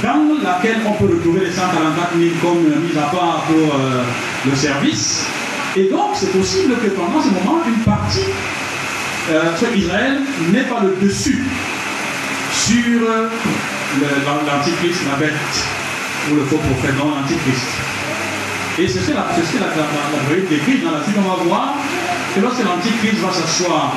dans 0.03 0.43
laquelle 0.43 0.77
on 0.85 0.91
peut 0.93 1.13
retrouver 1.13 1.45
les 1.45 1.51
144 1.51 2.17
000 2.17 2.31
comme 2.41 2.63
mis 2.63 2.97
à 2.97 3.07
part 3.07 3.43
pour 3.47 3.75
euh, 3.75 4.03
le 4.45 4.55
service. 4.55 5.25
Et 5.75 5.89
donc, 5.89 6.11
c'est 6.13 6.31
possible 6.31 6.75
que 6.75 6.89
pendant 6.89 7.21
ce 7.21 7.29
moment, 7.29 7.61
une 7.67 7.83
partie, 7.83 8.31
euh, 9.29 9.75
Israël, 9.75 10.19
n'ait 10.51 10.63
pas 10.63 10.81
le 10.83 11.05
dessus 11.05 11.43
sur 12.67 12.99
l'antichrist, 14.45 14.99
la 15.07 15.15
bête, 15.15 15.33
ou 16.29 16.35
le 16.35 16.43
faux 16.45 16.57
prophète, 16.57 16.97
non, 16.97 17.11
l'antichrist. 17.15 17.67
Et 18.77 18.87
c'est 18.87 18.99
ce 18.99 19.07
que 19.07 19.13
la, 19.13 19.25
la 19.25 20.49
décrit 20.49 20.79
dans 20.79 20.91
la 20.91 21.03
suite. 21.03 21.15
On 21.17 21.21
va 21.21 21.43
voir 21.43 21.75
que 22.35 22.41
lorsque 22.41 22.63
l'antichrist 22.63 23.19
va 23.21 23.31
s'asseoir 23.31 23.93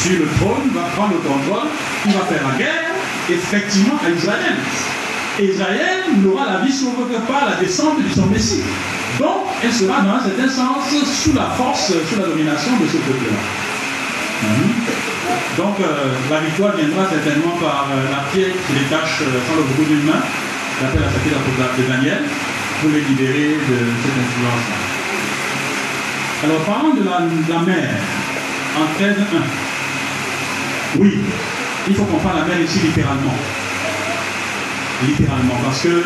sur 0.00 0.20
le 0.20 0.28
trône, 0.38 0.70
va 0.72 0.82
prendre 0.96 1.14
le 1.14 1.28
contrôle, 1.28 1.68
il 2.06 2.12
va 2.12 2.20
faire 2.20 2.42
la 2.48 2.56
guerre, 2.56 2.94
effectivement, 3.28 3.98
à 4.06 4.10
Israël. 4.10 4.56
Israël 5.40 6.04
n'aura 6.22 6.46
la 6.46 6.58
vie 6.64 6.72
sauvée 6.72 7.12
que 7.12 7.20
par 7.30 7.50
la 7.50 7.56
descente 7.56 7.98
de 8.02 8.14
son 8.14 8.26
Messie. 8.26 8.62
Donc, 9.18 9.46
elle 9.62 9.72
sera 9.72 10.00
dans 10.02 10.14
un 10.14 10.22
certain 10.22 10.48
sens 10.48 10.84
sous 11.04 11.34
la 11.34 11.50
force, 11.56 11.92
sous 12.08 12.20
la 12.20 12.26
domination 12.26 12.72
de 12.80 12.86
ce 12.86 12.96
peuple-là. 12.96 13.38
Mhm. 14.42 14.97
Donc, 15.56 15.80
euh, 15.80 16.14
la 16.30 16.40
victoire 16.40 16.76
viendra 16.76 17.08
certainement 17.08 17.56
par 17.58 17.88
euh, 17.90 18.10
la 18.10 18.30
pierre 18.30 18.54
qui 18.66 18.72
détache 18.74 19.22
euh, 19.22 19.40
sans 19.46 19.56
le 19.56 19.62
beaucoup 19.62 19.84
d'une 19.84 20.04
main, 20.04 20.22
l'appelle 20.82 21.02
à 21.02 21.10
s'appeler 21.10 21.34
la 21.34 21.82
de 21.82 21.88
Daniel, 21.88 22.22
pour 22.80 22.90
les 22.90 23.00
libérer 23.00 23.56
de 23.56 23.76
cette 24.02 24.18
influence-là. 24.22 24.78
Alors, 26.44 26.60
parlons 26.62 26.94
de 26.94 27.02
la, 27.02 27.58
mer 27.66 27.90
en 28.76 29.02
13.1. 29.02 29.14
Oui, 30.98 31.18
il 31.88 31.94
faut 31.94 32.04
comprendre 32.04 32.36
la 32.38 32.44
mer 32.44 32.60
ici 32.60 32.78
littéralement 32.78 33.34
littéralement. 35.06 35.54
Parce 35.64 35.82
que 35.82 36.02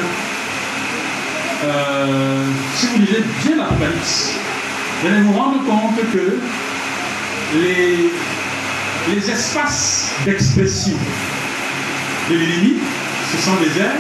euh, 1.65 2.45
si 2.77 2.87
vous 2.87 2.99
lisez 3.01 3.23
bien 3.45 3.57
l'Apocalypse, 3.57 4.35
vous 5.01 5.09
allez 5.09 5.21
vous 5.21 5.33
rendre 5.33 5.65
compte 5.65 6.01
que 6.13 6.39
les, 7.55 8.11
les 9.09 9.31
espaces 9.31 10.13
d'expression 10.25 10.97
de 12.31 12.35
l'ennemi, 12.35 12.75
ce 13.33 13.43
sont 13.43 13.57
les 13.61 13.81
airs, 13.81 13.93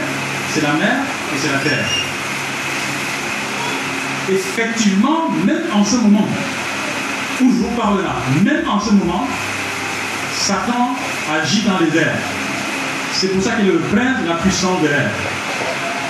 c'est 0.51 0.63
la 0.63 0.73
mer 0.75 0.97
et 1.35 1.39
c'est 1.39 1.53
la 1.53 1.59
terre. 1.59 1.89
Effectivement, 4.31 5.31
même 5.45 5.63
en 5.75 5.85
ce 5.85 5.97
moment 5.97 6.29
où 7.41 7.51
je 7.51 7.57
vous 7.57 7.77
parle 7.77 8.03
là, 8.03 8.17
même 8.43 8.69
en 8.69 8.79
ce 8.79 8.93
moment, 8.93 9.27
Satan 10.35 10.97
agit 11.33 11.63
dans 11.63 11.79
les 11.85 11.99
airs. 11.99 12.19
C'est 13.13 13.29
pour 13.29 13.43
ça 13.43 13.53
qu'il 13.53 13.69
est 13.69 13.73
le 13.73 13.79
de 13.79 14.29
la 14.29 14.37
puissance 14.37 14.81
de 14.83 14.89
l'air. 14.89 15.11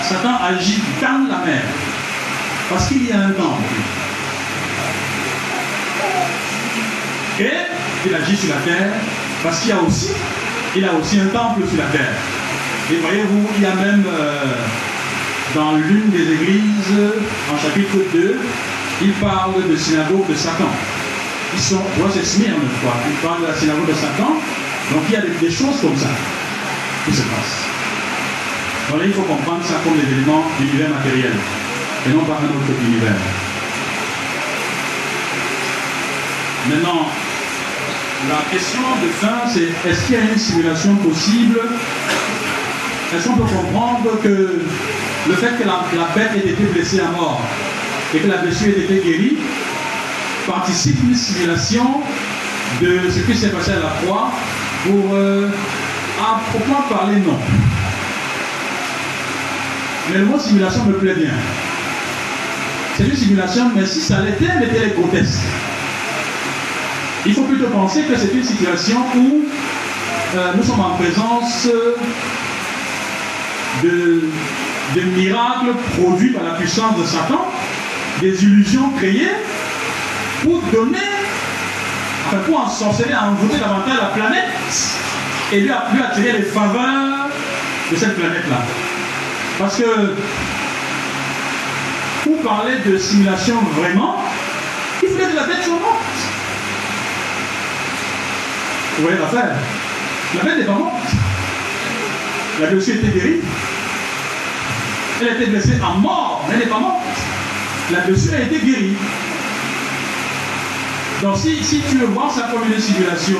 Satan 0.01 0.35
agit 0.43 0.81
dans 1.01 1.27
la 1.29 1.45
mer. 1.45 1.61
Parce 2.69 2.87
qu'il 2.87 3.05
y 3.07 3.11
a 3.11 3.19
un 3.19 3.31
temple. 3.31 4.02
Il 8.05 8.15
agit 8.15 8.35
sur 8.35 8.49
la 8.49 8.61
terre 8.61 8.91
parce 9.43 9.59
qu'il 9.59 9.71
a 9.71 9.81
aussi, 9.81 10.09
il 10.75 10.85
a 10.85 10.93
aussi 10.93 11.19
un 11.19 11.27
temple 11.27 11.61
sur 11.67 11.77
la 11.77 11.89
terre. 11.89 12.13
Et 12.91 12.97
voyez-vous, 12.97 13.47
il 13.57 13.63
y 13.63 13.65
a 13.65 13.75
même 13.75 14.03
euh, 14.07 14.55
dans 15.55 15.73
l'une 15.73 16.09
des 16.09 16.31
églises, 16.33 16.93
en 17.51 17.57
chapitre 17.57 17.97
2, 18.13 18.39
il 19.01 19.11
parle 19.13 19.69
de 19.69 19.75
synagogue 19.75 20.27
de 20.29 20.35
Satan. 20.35 20.69
Ils 21.53 21.61
sont, 21.61 21.81
c'est 22.13 22.25
Smyrne, 22.25 22.59
je 22.61 22.79
crois. 22.79 22.97
Il 23.07 23.27
parle 23.27 23.41
de 23.41 23.47
la 23.47 23.55
synagogue 23.55 23.87
de 23.87 23.93
Satan. 23.93 24.39
Donc 24.91 25.03
il 25.07 25.13
y 25.13 25.17
a 25.17 25.21
des 25.21 25.51
choses 25.51 25.79
comme 25.81 25.95
ça 25.95 26.09
qui 27.05 27.13
se 27.13 27.21
passe. 27.21 27.63
Voilà, 28.89 29.05
il 29.05 29.13
faut 29.13 29.21
comprendre 29.21 29.63
ça 29.63 29.75
comme 29.83 29.95
des 29.95 30.11
éléments 30.11 30.45
d'univers 30.59 30.89
matériel 30.89 31.31
et 32.05 32.09
non 32.09 32.23
pas 32.25 32.33
un 32.33 32.51
autre 32.51 32.81
univers. 32.85 33.15
Maintenant, 36.69 37.07
la 38.29 38.49
question 38.51 38.79
de 39.01 39.09
fin, 39.09 39.47
c'est 39.47 39.89
est-ce 39.89 40.05
qu'il 40.05 40.15
y 40.15 40.17
a 40.17 40.21
une 40.21 40.37
simulation 40.37 40.95
possible? 40.97 41.59
Est-ce 43.15 43.27
qu'on 43.27 43.35
peut 43.35 43.43
comprendre 43.43 44.19
que 44.23 44.61
le 45.29 45.35
fait 45.35 45.57
que 45.57 45.67
la, 45.67 45.83
bête 46.15 46.31
ait 46.35 46.49
été 46.49 46.63
blessée 46.63 46.99
à 46.99 47.11
mort 47.11 47.41
et 48.13 48.19
que 48.19 48.27
la 48.27 48.37
blessure 48.37 48.69
ait 48.69 48.83
été 48.83 49.01
guérie 49.03 49.37
participe 50.47 50.99
d'une 51.03 51.15
simulation 51.15 52.01
de 52.81 52.99
ce 53.09 53.19
qui 53.19 53.37
s'est 53.37 53.49
passé 53.49 53.71
à 53.71 53.79
la 53.79 53.93
croix 54.03 54.31
pour 54.83 55.13
euh, 55.13 55.49
à 56.19 56.41
proprement 56.49 56.81
parler, 56.89 57.17
non. 57.17 57.37
Mais 60.11 60.17
le 60.17 60.25
mot 60.25 60.39
simulation 60.39 60.85
me 60.85 60.93
plaît 60.93 61.15
bien. 61.15 61.31
C'est 62.97 63.05
une 63.05 63.15
simulation, 63.15 63.71
mais 63.75 63.85
si 63.85 64.01
ça 64.01 64.21
l'était, 64.21 64.51
elle 64.55 64.69
était 64.69 64.93
grotesque. 64.95 65.39
Il 67.25 67.33
faut 67.33 67.43
plutôt 67.43 67.67
penser 67.67 68.03
que 68.03 68.17
c'est 68.17 68.33
une 68.33 68.43
situation 68.43 68.97
où 69.15 69.45
euh, 70.35 70.51
nous 70.55 70.63
sommes 70.63 70.81
en 70.81 70.95
présence 70.95 71.67
de, 73.81 74.23
de 74.95 75.01
miracles 75.01 75.73
produits 75.97 76.31
par 76.31 76.43
la 76.43 76.51
puissance 76.51 76.97
de 76.97 77.05
Satan, 77.05 77.47
des 78.19 78.43
illusions 78.43 78.89
créées 78.97 79.31
pour 80.41 80.61
donner, 80.63 80.97
enfin 82.27 82.37
pour 82.45 82.59
ensorceler, 82.59 83.15
envoûter 83.15 83.57
davantage 83.57 83.97
la 84.01 84.09
planète 84.09 84.49
et 85.53 85.61
lui 85.61 85.69
pu 85.69 86.03
attirer 86.03 86.33
les 86.33 86.43
faveurs 86.43 87.29
de 87.91 87.95
cette 87.95 88.17
planète-là. 88.17 88.57
Parce 89.59 89.77
que 89.77 90.15
pour 92.23 92.41
parler 92.41 92.73
de 92.85 92.97
simulation 92.97 93.55
vraiment, 93.77 94.21
il 95.01 95.09
fallait 95.09 95.31
que 95.31 95.35
la 95.35 95.43
bête 95.43 95.63
soit 95.63 95.79
morte. 95.79 96.42
Vous 98.97 99.03
voyez 99.03 99.17
l'affaire 99.17 99.55
La 100.35 100.43
bête 100.43 100.57
n'est 100.59 100.65
pas 100.65 100.73
morte. 100.73 100.93
La 102.61 102.67
blessure 102.67 102.95
était 102.95 103.07
guérie. 103.07 103.41
Elle 105.21 105.27
été 105.27 105.45
blessée 105.47 105.79
à 105.81 105.97
mort, 105.97 106.45
mais 106.47 106.55
elle 106.55 106.59
n'est 106.61 106.65
pas 106.67 106.79
morte. 106.79 107.01
La 107.91 107.99
blessure 108.01 108.33
a 108.33 108.41
été 108.41 108.59
guérie. 108.59 108.95
Donc 111.21 111.37
si, 111.37 111.63
si 111.63 111.81
tu 111.89 111.97
veux 111.97 112.07
voir 112.07 112.31
ça 112.31 112.49
comme 112.51 112.71
une 112.71 112.79
simulation 112.79 113.39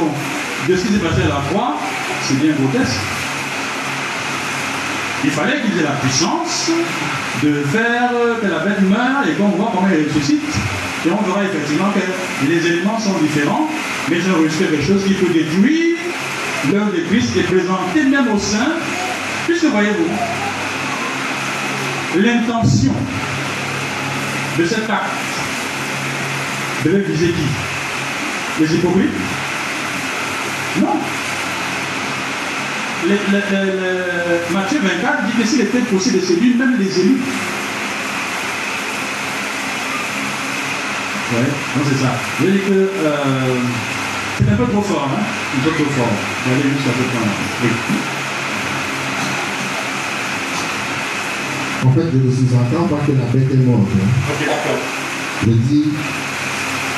de 0.68 0.76
ce 0.76 0.86
qui 0.86 0.94
s'est 0.94 1.00
passé 1.00 1.22
à 1.24 1.28
la 1.28 1.42
croix, 1.50 1.76
c'est 2.24 2.40
bien 2.40 2.54
grotesque. 2.54 3.00
Il 5.26 5.32
fallait 5.32 5.62
qu'ils 5.62 5.80
aient 5.80 5.84
la 5.84 5.92
puissance 5.92 6.72
de 7.44 7.64
faire 7.72 8.12
que 8.42 8.48
la 8.48 8.60
bête 8.60 8.82
meure 8.82 9.28
et 9.30 9.34
qu'on 9.34 9.50
voit 9.50 9.72
comment 9.74 9.88
elle 9.92 10.08
ressuscite. 10.08 10.42
Et 11.06 11.12
on 11.12 11.22
verra 11.22 11.44
effectivement 11.44 11.92
que 11.92 12.48
les 12.48 12.66
éléments 12.66 13.00
sont 13.00 13.18
différents, 13.20 13.70
mais 14.10 14.18
ont 14.18 14.40
réussi 14.40 14.60
quelque 14.60 14.82
chose 14.82 15.04
qui 15.06 15.14
peut 15.14 15.34
détruire 15.34 15.98
l'œuvre 16.72 16.92
de 16.92 17.02
Christ 17.10 17.36
et 17.36 17.42
présenter 17.42 18.04
même 18.04 18.32
au 18.34 18.40
sein, 18.40 18.78
puisque 19.46 19.66
voyez-vous, 19.66 20.08
l'intention 22.22 22.94
de 24.58 24.66
cet 24.66 24.90
acte 24.90 25.12
devait 26.86 27.00
viser 27.00 27.28
qui 27.28 28.62
Les 28.62 28.76
hypocrites 28.76 29.10
Non 30.82 30.96
le, 33.06 34.54
Matthieu 34.54 34.80
24 34.82 35.24
dit 35.26 35.42
que 35.42 35.48
s'il 35.48 35.62
était 35.62 35.80
possible 35.80 36.22
de 36.22 36.26
séduire 36.26 36.56
même 36.58 36.78
les 36.80 37.00
élus. 37.00 37.20
Oui, 41.34 41.46
non, 41.76 41.84
c'est 41.90 41.98
ça. 42.04 42.12
Je 42.40 42.46
dire 42.46 42.62
que 42.68 42.74
euh, 42.74 43.56
c'est 44.38 44.50
un 44.52 44.56
peu 44.56 44.66
trop 44.66 44.82
fort, 44.82 45.10
hein 45.12 45.24
Un 45.58 45.64
peu 45.64 45.72
trop 45.72 45.92
fort. 45.92 46.14
Je 46.46 46.50
vais 46.50 46.56
aller 46.62 46.70
jusqu'à 46.76 46.92
ce 46.92 47.04
point-là. 47.12 47.34
Oui. 47.64 47.70
En 51.86 51.92
fait, 51.92 52.08
je 52.14 52.18
ne 52.18 52.32
sous-entends 52.32 52.88
pas 52.88 53.02
que 53.06 53.12
la 53.12 53.26
bête 53.34 53.52
est 53.52 53.66
morte. 53.66 53.90
Hein. 53.96 54.08
Ok, 54.30 54.46
d'accord. 54.46 54.82
Je 55.46 55.52
dis, 55.52 55.90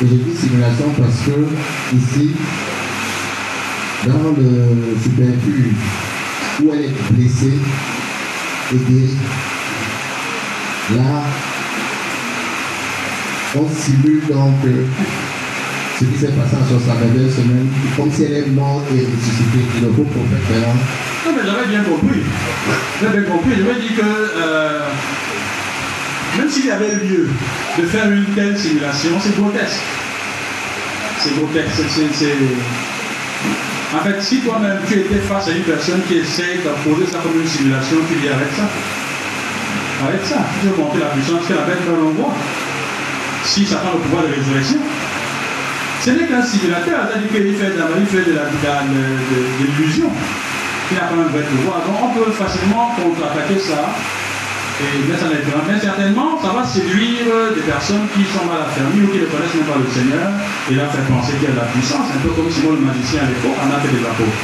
et 0.01 0.07
je 0.07 0.15
dis 0.15 0.37
simulation 0.37 0.89
parce 0.97 1.21
que 1.25 1.95
ici, 1.95 2.31
dans 4.05 4.35
le 4.37 4.95
superfuge 5.01 5.73
où 6.61 6.71
elle 6.73 6.85
est 6.85 6.93
blessée 7.11 7.53
et 8.73 8.77
guérie. 8.77 9.17
Là, 10.95 11.23
on 13.57 13.67
simule 13.69 14.21
donc 14.29 14.53
ce 15.99 16.05
qui 16.05 16.17
s'est 16.19 16.27
passé 16.27 16.55
en 16.61 16.67
62 16.67 17.29
semaines, 17.29 17.69
comme 17.95 18.11
si 18.11 18.23
elle 18.23 18.33
est 18.33 18.47
morte 18.47 18.83
et 18.91 18.99
ressuscitée. 18.99 19.81
Le 19.81 19.87
beau 19.89 20.03
prophète 20.03 20.43
Non, 21.25 21.31
mais 21.35 21.41
j'avais 21.45 21.67
bien 21.67 21.83
compris. 21.83 22.19
J'avais 23.01 23.19
bien 23.21 23.31
compris. 23.31 23.51
Je 23.57 23.63
me 23.63 23.79
dis 23.79 23.95
que 23.95 24.01
euh, 24.03 24.89
même 26.37 26.49
s'il 26.49 26.65
y 26.65 26.71
avait 26.71 26.95
lieu 26.95 27.29
de 27.77 27.83
faire 27.85 28.11
une 28.11 28.25
telle 28.35 28.57
simulation, 28.57 29.11
c'est 29.21 29.35
grotesque. 29.39 29.79
C'est 31.19 31.35
grotesque. 31.37 31.81
En 33.93 34.03
fait, 34.03 34.21
si 34.21 34.39
toi-même 34.39 34.79
tu 34.85 34.99
étais 34.99 35.19
face 35.19 35.47
à 35.47 35.51
une 35.51 35.63
personne 35.63 36.01
qui 36.07 36.15
essaie 36.17 36.59
d'imposer 36.63 37.09
ça 37.09 37.19
comme 37.23 37.39
une 37.39 37.47
simulation, 37.47 37.97
tu 38.09 38.19
dis 38.19 38.27
arrête 38.27 38.51
ça. 38.53 38.67
Arrête 40.03 40.25
ça. 40.25 40.45
Tu 40.59 40.67
veux 40.67 40.75
montrer 40.75 40.99
la 40.99 41.07
puissance 41.07 41.45
que 41.47 41.53
la 41.53 41.61
bête 41.61 41.85
dans 41.87 41.95
l'envoi. 41.95 42.33
Si 43.45 43.65
ça 43.65 43.77
prend 43.77 43.93
le 43.93 43.99
pouvoir 43.99 44.23
de 44.23 44.33
résurrection. 44.33 44.79
Ce 46.03 46.09
n'est 46.11 46.27
qu'un 46.27 46.41
simulateur, 46.41 47.07
c'est-à-dire 47.07 47.29
qu'il 47.29 47.55
fait, 47.55 47.73
de, 47.73 47.81
il 47.99 48.05
fait 48.05 48.25
de 48.29 48.37
l'illusion. 49.59 50.09
qui 50.89 50.95
n'a 50.95 51.09
pas 51.09 51.15
même 51.15 51.33
de 51.33 51.41
pouvoir. 51.41 51.81
Donc 51.85 51.97
on 51.97 52.09
peut 52.13 52.31
facilement 52.31 52.93
contre-attaquer 52.93 53.57
ça 53.57 53.89
et 54.81 55.07
mettre 55.07 55.25
en 55.25 55.31
évidence. 55.31 55.65
Mais 55.65 55.79
certainement, 55.79 56.37
ça 56.41 56.53
va 56.53 56.65
séduire 56.65 57.25
des 57.55 57.65
personnes 57.65 58.05
qui 58.13 58.25
sont 58.29 58.45
mal 58.45 58.69
affermies 58.69 59.01
ou 59.01 59.09
qui 59.09 59.23
ne 59.23 59.29
connaissent 59.29 59.55
même 59.55 59.69
pas 59.69 59.79
le 59.81 59.89
Seigneur 59.89 60.29
et 60.69 60.73
leur 60.75 60.91
faire 60.91 61.05
penser 61.09 61.33
qu'il 61.39 61.47
y 61.47 61.51
a 61.51 61.55
de 61.55 61.61
la 61.63 61.69
puissance, 61.73 62.05
un 62.13 62.21
peu 62.21 62.29
comme 62.37 62.49
Simon 62.51 62.77
le 62.77 62.85
magicien 62.85 63.23
à 63.23 63.29
l'époque 63.29 63.57
en 63.57 63.69
a 63.71 63.79
fait 63.81 63.93
des 63.93 64.03
apôtres. 64.03 64.41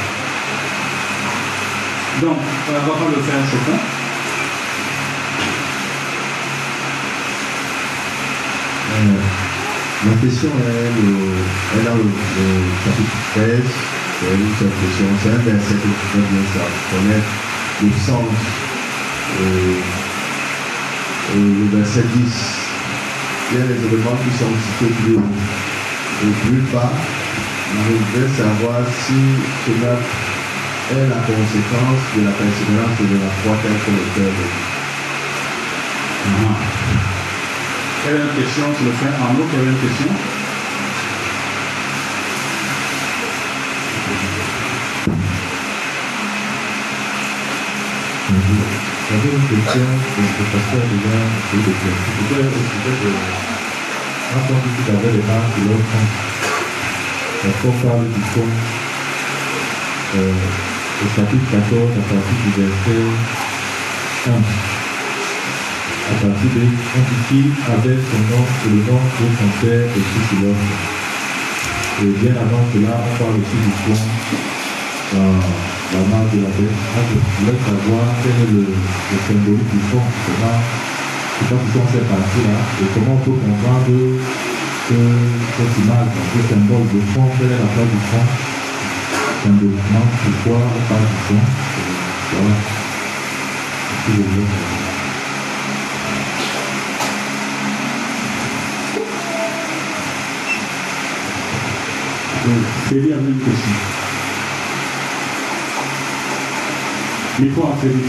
Donc, 2.22 2.38
on 2.38 2.72
va 2.72 2.80
pas 2.80 3.10
le 3.10 3.22
faire 3.22 3.42
ce 3.50 4.01
point. 8.92 9.06
Euh, 9.06 10.10
ma 10.10 10.14
question 10.20 10.48
est, 10.48 10.90
le, 11.00 11.32
chapitre 12.84 13.16
13, 13.34 13.60
c'est 14.20 15.30
un 15.30 15.36
verset 15.38 15.74
que 15.74 15.80
je 15.82 16.18
voudrais 16.18 16.30
bien 16.30 16.44
savoir, 16.52 16.72
connaître 16.90 17.32
le 17.82 17.90
sens. 18.06 18.36
Euh, 19.40 19.80
euh, 21.34 21.54
le 21.72 21.78
verset 21.78 22.04
10, 22.14 22.32
il 23.52 23.58
y 23.58 23.60
a 23.60 23.66
les 23.66 23.80
éléments 23.86 24.18
qui 24.22 24.38
sont 24.38 24.52
cités 24.62 24.92
plus 25.02 25.16
haut 25.16 25.32
et 26.22 26.32
plus 26.46 26.62
bas. 26.72 26.92
Je 27.72 27.92
voudrais 27.92 28.30
savoir 28.36 28.80
si 29.06 29.18
cela 29.66 29.96
est 30.92 31.08
la 31.08 31.20
conséquence 31.24 32.02
de 32.16 32.24
la 32.26 32.32
persévérance 32.32 33.00
et 33.00 33.08
de 33.14 33.18
la 33.18 33.30
foi 33.42 33.56
telle 33.62 33.72
que 33.72 33.90
le 33.90 34.04
cœur 34.14 34.71
Quelle 38.04 38.16
est 38.16 38.18
la 38.18 38.34
question 38.34 38.64
sur 38.74 38.84
le 38.84 38.92
Quelle 39.48 39.60
est 39.60 39.70
la 39.70 39.78
question? 39.78 40.10
J'avais 49.08 49.30
une 49.30 49.46
question 49.46 49.86
que 50.02 50.20
le 50.20 50.46
pasteur 50.50 50.82
déjà 50.90 51.14
eu 51.52 51.58
de 51.58 51.62
dire. 51.62 51.98
C'était 52.18 52.42
au 52.42 52.62
sujet 52.66 52.94
de 53.02 53.12
entendu 54.34 54.68
tout 54.74 54.90
l'heure 54.94 55.12
les 55.12 55.22
marques 55.22 55.54
de 55.58 55.68
l'autre 55.68 55.94
Parce 57.42 57.56
qu'on 57.62 57.86
parle 57.86 58.08
du 58.08 58.20
fond 58.32 58.50
euh, 60.16 60.32
au 61.04 61.08
chapitre 61.14 61.50
14 61.52 61.90
à 61.92 62.02
partir 62.02 62.36
du 62.42 62.50
verset 62.62 62.98
1 64.28 64.71
à 66.02 66.14
partir 66.18 66.50
de 66.50 66.64
qui 67.28 67.40
avec 67.70 67.98
son 68.02 68.20
nom 68.30 68.42
et 68.42 68.70
le 68.74 68.80
nom 68.88 68.98
de 68.98 69.26
son 69.38 69.50
père 69.60 69.86
et 69.86 70.02
sur 70.02 70.38
l'autre. 70.42 70.70
Et 72.02 72.12
bien 72.18 72.34
avant 72.34 72.64
cela, 72.72 72.98
on 72.98 73.12
parle 73.18 73.36
aussi 73.38 73.58
du 73.62 73.72
fond 73.82 74.00
dans 75.12 75.34
la 75.92 76.02
marque 76.10 76.34
de 76.34 76.40
la 76.42 76.50
bête. 76.56 76.78
Moi, 76.92 77.02
je 77.06 77.16
voulais 77.38 77.60
savoir 77.62 78.04
quel 78.22 78.32
est 78.32 78.50
le, 78.50 78.64
le 78.64 79.56
du 79.56 79.80
fond, 79.90 80.02
sais 80.22 80.40
pas 80.42 80.58
si 81.38 81.78
on 81.78 81.86
fait 81.86 82.06
partie 82.06 82.42
là, 82.46 82.58
et 82.80 82.86
comment 82.94 83.14
on 83.14 83.24
peut 83.24 83.38
comprendre 83.38 83.86
que 83.86 84.94
cette 85.56 85.84
image, 85.84 86.10
ce 86.32 86.40
symbole 86.48 86.86
de 86.92 87.00
fond, 87.12 87.28
quelle 87.38 87.50
la 87.50 87.68
place 87.70 87.90
du 87.92 88.00
fond, 88.10 88.26
symboliquement, 89.42 90.06
pourquoi 90.22 90.58
on 90.58 90.82
parle 90.88 91.06
du 91.06 91.18
fond. 91.26 91.42
Voilà. 92.32 92.54
Si 94.04 94.10
vous 94.10 94.22
voulez 94.22 94.46
savoir. 94.46 94.92
Donc, 102.44 102.54
Félix 102.88 103.12
a 103.12 103.18
une 103.18 103.38
question. 103.38 103.72
Micro 107.38 107.62
à 107.62 107.76
Félix. 107.80 108.08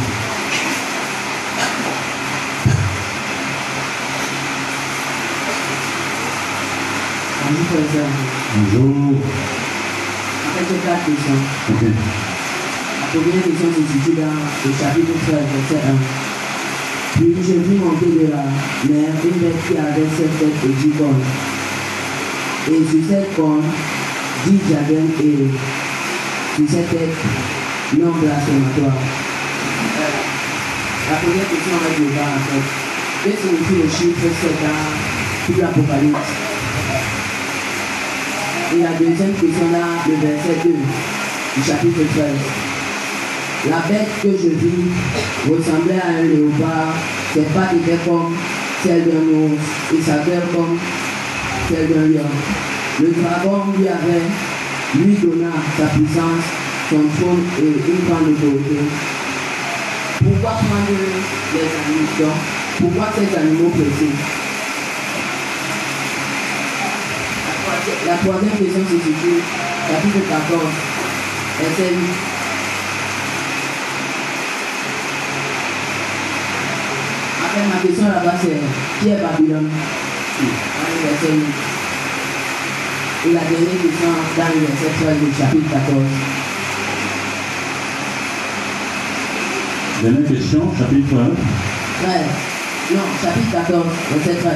Bonjour, 7.45 7.65
professeur. 7.67 8.09
Bonjour. 8.55 8.91
En 10.43 10.51
fait, 10.55 10.65
j'ai 10.67 10.79
quatre 10.81 11.05
questions. 11.05 11.41
Ok. 11.69 11.83
La 13.01 13.19
première 13.21 13.43
question 13.43 13.69
se 13.69 13.83
situe 13.93 14.15
dans 14.19 14.33
le 14.65 14.71
chapitre 14.73 15.13
13, 15.27 15.37
verset 15.69 15.87
1. 15.87 15.95
Puis 17.17 17.35
je 17.37 17.53
vis 17.69 17.77
monter 17.77 18.07
de 18.07 18.31
la 18.31 18.43
mer 18.89 19.13
une 19.23 19.39
bête 19.39 19.61
qui 19.67 19.77
avait 19.77 20.09
sept 20.17 20.39
têtes 20.39 20.63
et 20.65 20.73
dix 20.81 20.97
cornes. 20.97 21.21
Et 22.67 22.81
sur 22.89 23.01
cette 23.07 23.35
corne, 23.35 23.61
dix 24.45 24.59
diadèmes 24.67 25.11
et 25.23 25.47
sur 26.55 26.65
cette 26.69 26.89
tête, 26.89 27.17
non 27.97 28.11
blasphématoire. 28.11 28.97
Euh, 29.99 30.23
La 31.11 31.17
première 31.17 31.49
question 31.49 31.75
va 31.81 31.89
être 31.89 32.15
là, 32.15 32.25
en 32.35 32.41
fait. 32.47 32.65
Qu'est-ce 33.23 33.35
que 33.35 33.47
signifie 33.47 33.83
le 33.83 33.89
chiffre 33.89 34.27
7 34.41 34.51
dans 34.63 35.53
tout 35.53 35.61
l'Apocalypse 35.61 36.31
Et 38.75 38.81
la 38.83 38.93
deuxième 38.99 39.33
question 39.33 39.71
là, 39.71 39.85
le 40.07 40.15
verset 40.27 40.57
2 40.65 40.69
du 41.55 41.63
chapitre 41.63 42.01
13. 42.15 42.25
La 43.69 43.79
bête 43.87 44.09
que 44.21 44.27
je 44.29 44.49
vis 44.49 44.91
ressemblait 45.49 46.01
à 46.01 46.19
un 46.19 46.23
léopard, 46.23 46.95
ses 47.33 47.41
pattes 47.41 47.75
étaient 47.75 47.99
comme 48.05 48.35
celles 48.83 49.05
d'un 49.05 49.25
ours 49.39 49.61
et 49.97 50.01
sa 50.01 50.17
gueule 50.17 50.47
comme 50.53 50.77
celle 51.69 51.87
d'un 51.93 52.07
lion. 52.07 52.29
Le 52.99 53.09
dragon 53.09 53.73
lui 53.75 53.87
avait, 53.87 54.29
lui 54.95 55.15
donna 55.15 55.49
sa 55.77 55.85
puissance, 55.87 56.45
son 56.89 57.01
trône 57.17 57.43
et 57.57 57.73
une 57.89 58.05
grande 58.07 58.29
autorité. 58.29 58.81
Pourquoi 60.23 60.51
prendre 60.51 60.87
les 60.89 61.59
animaux 61.59 62.07
donc, 62.19 62.37
Pourquoi 62.79 63.07
ces 63.15 63.35
animaux 63.35 63.69
pressés 63.69 64.13
La 68.05 68.15
troisième 68.17 68.51
question 68.51 68.83
se 68.85 68.97
situe, 69.03 69.41
chapitre 69.89 70.29
14, 70.29 70.61
verset 71.61 71.89
8. 71.89 71.97
En 77.41 77.49
fait, 77.49 77.65
ma 77.73 77.81
question 77.81 78.07
là-bas, 78.07 78.37
c'est 78.39 79.03
qui 79.03 79.09
est 79.11 79.17
Babylone 79.17 79.69
verset 81.03 81.33
8. 81.33 81.72
Et 83.25 83.31
la 83.31 83.39
dernière 83.39 83.81
question 83.81 84.09
dans 84.35 84.47
le 84.49 84.59
verset 84.65 84.91
13 85.01 85.17
du 85.17 85.31
chapitre 85.31 85.69
14. 85.71 86.03
Dernière 90.03 90.29
question, 90.29 90.61
chapitre 90.77 91.15
1. 91.15 91.17
13. 92.03 92.21
Non, 92.95 93.07
chapitre 93.21 93.51
14, 93.53 93.85
verset 94.11 94.41
13. 94.41 94.53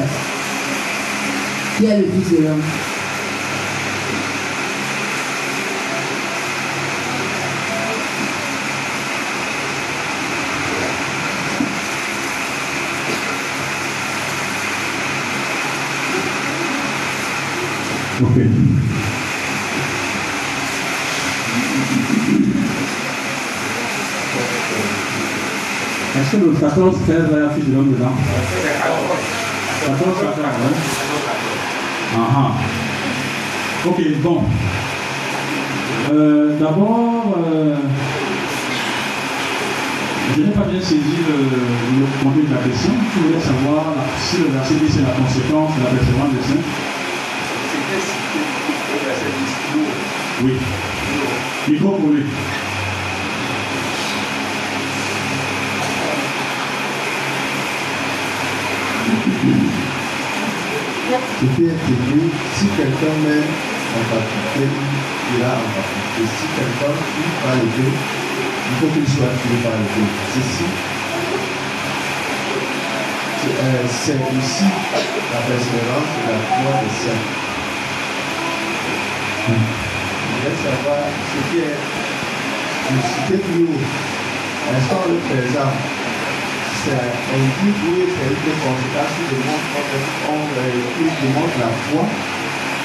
Qui 1.78 1.86
est 1.86 1.98
le 1.98 2.04
Fils 2.12 2.38
de 2.38 2.44
l'homme? 2.44 2.62
Ok. 18.20 18.38
Est-ce 26.20 26.32
que 26.32 26.46
le 26.46 26.52
14, 26.60 26.96
13, 27.08 27.18
là, 27.32 27.38
il 27.38 27.46
a 27.46 27.50
fils 27.54 27.66
de 27.70 27.74
l'homme 27.76 27.92
dedans? 27.94 28.12
14, 29.86 30.00
14, 30.20 30.46
hein 30.46 30.74
Ah 32.16 32.20
ah. 32.36 32.52
Ok, 33.88 34.02
bon. 34.24 34.42
Euh, 36.12 36.58
D'abord, 36.60 37.38
euh, 37.38 37.76
je 40.36 40.42
n'ai 40.42 40.52
pas 40.52 40.62
bien 40.64 40.80
saisi 40.82 41.18
le, 41.28 42.00
le 42.00 42.06
contenu 42.24 42.44
de 42.44 42.56
la 42.56 42.62
question. 42.62 42.92
Je 43.16 43.28
voulais 43.28 43.40
savoir 43.40 43.84
si 44.20 44.38
le 44.38 44.50
verset 44.50 44.74
dit 44.76 44.90
c'est 44.92 45.02
la 45.04 45.14
conséquence 45.14 45.72
de 45.78 45.84
la 45.84 45.90
persévérance 45.92 46.32
des 46.34 46.42
saints. 46.42 46.87
Oui. 50.44 50.52
Micro 51.70 51.90
pour 51.92 52.10
lui. 52.10 52.24
Est 61.40 61.64
écrit, 61.64 62.30
si 62.56 62.66
quelqu'un 62.76 63.16
met 63.24 63.46
en 63.96 64.04
particulier, 64.10 64.68
il 65.34 65.44
a 65.44 65.46
en 65.48 65.70
particulier. 65.72 66.28
Si 66.28 66.46
quelqu'un 66.56 66.92
qui 66.92 67.24
va 67.46 67.54
aider, 67.56 67.92
il 68.70 68.76
faut 68.80 68.92
qu'il 68.94 69.08
soit 69.08 69.34
tué 69.42 69.58
par 69.64 69.74
aider. 69.74 70.08
Ceci, 70.34 70.68
c'est 73.42 73.56
euh, 73.64 73.88
c'est 73.88 74.20
ici 74.38 74.66
la 75.32 75.40
persévérance 75.40 76.12
et 76.20 76.32
la 76.32 76.40
foi 76.40 76.82
des 76.84 76.94
saints. 76.94 77.47
Je 79.48 79.54
voudrais 79.54 80.58
savoir 80.60 81.08
ce 81.08 81.40
qui 81.48 81.60
est 81.64 81.80
de 82.92 83.00
citer 83.00 83.40
plus 83.48 83.64
haut. 83.64 83.88
L'instant 84.68 85.08
le 85.08 85.16
présent, 85.24 85.72
c'est 86.84 86.92
un 86.92 87.44
guide 87.56 87.80
où 87.80 87.96
c'est 88.12 88.28
une 88.28 88.60
conséquence 88.60 89.14
qui 89.16 89.24
démontre, 89.32 89.72
on, 90.28 90.52
qui 90.96 91.04
démontre 91.24 91.56
la 91.64 91.72
foi. 91.88 92.04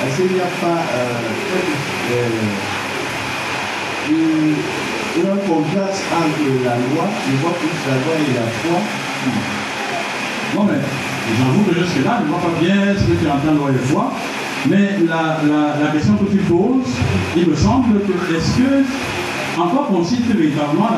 Est-ce 0.07 0.17
qu'il 0.23 0.35
n'y 0.35 0.41
a 0.41 0.51
pas 0.63 0.81
euh, 0.95 1.19
euh, 2.13 2.55
un 5.19 5.39
contraste 5.43 6.05
entre 6.15 6.47
la 6.65 6.77
loi, 6.79 7.07
je 7.27 7.35
vois 7.43 7.55
plus 7.59 7.75
la 7.91 7.97
loi 8.07 8.15
et 8.23 8.35
la 8.39 8.47
foi? 8.63 8.79
Non 10.55 10.63
mais, 10.65 10.81
j'avoue 11.39 11.65
que 11.65 11.75
jusque-là, 11.75 12.13
je 12.21 12.25
ne 12.27 12.31
vois 12.31 12.41
pas 12.41 12.55
bien 12.61 12.95
ce 12.95 13.03
que 13.03 13.17
tu 13.19 13.27
entends 13.27 13.55
loi 13.55 13.71
et 13.71 13.87
foi. 13.87 14.13
Mais 14.69 14.99
la, 15.09 15.41
la, 15.83 15.91
question 15.93 16.15
que 16.15 16.31
tu 16.31 16.39
poses, 16.39 16.95
il 17.37 17.49
me 17.49 17.57
semble 17.57 17.99
que 18.01 18.37
est-ce 18.37 18.59
que 18.59 19.61
encore 19.61 19.89
consiste 19.89 20.27
véritablement 20.27 20.89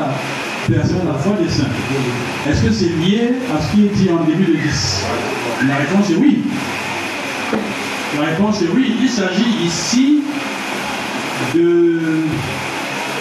la 0.69 0.75
personne 0.75 1.01
de 1.01 1.07
la 1.07 1.15
foi 1.15 1.33
des 1.41 1.49
saints? 1.49 1.63
Est-ce 2.47 2.63
que 2.63 2.71
c'est 2.71 2.89
lié 3.03 3.31
à 3.55 3.61
ce 3.61 3.75
qui 3.75 3.85
est 3.85 3.89
dit 3.89 4.09
en 4.11 4.23
début 4.23 4.45
de 4.45 4.57
10 4.57 5.05
La 5.67 5.77
réponse 5.77 6.11
est 6.11 6.15
oui. 6.15 6.43
La 8.19 8.27
réponse 8.27 8.61
est 8.61 8.69
oui. 8.73 8.93
Il 9.01 9.09
s'agit 9.09 9.65
ici 9.65 10.21
de, 11.55 11.99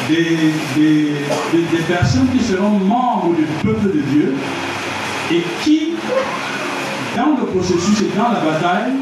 des, 0.08 1.82
personnes 1.88 2.28
qui 2.36 2.44
seront 2.44 2.70
membres 2.70 3.34
du 3.34 3.44
peuple 3.66 3.86
de 3.86 4.02
Dieu 4.12 4.34
et 5.32 5.42
qui, 5.62 5.92
dans 7.16 7.36
le 7.40 7.46
processus 7.46 8.02
et 8.02 8.16
dans 8.16 8.30
la 8.30 8.40
bataille, 8.40 8.92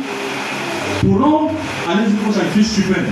pourront 1.03 1.51
aller 1.91 2.05
jusqu'au 2.09 2.33
sacrifice 2.33 2.75
suprême. 2.75 3.07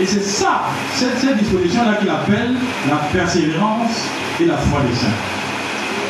Et 0.00 0.06
c'est 0.06 0.22
ça, 0.22 0.62
cette, 0.94 1.18
cette 1.18 1.36
disposition-là 1.38 1.94
qu'il 1.94 2.08
appelle 2.08 2.54
la 2.88 2.96
persévérance 3.12 4.06
et 4.40 4.46
la 4.46 4.56
foi 4.56 4.80
des 4.88 4.96
saints. 4.96 5.08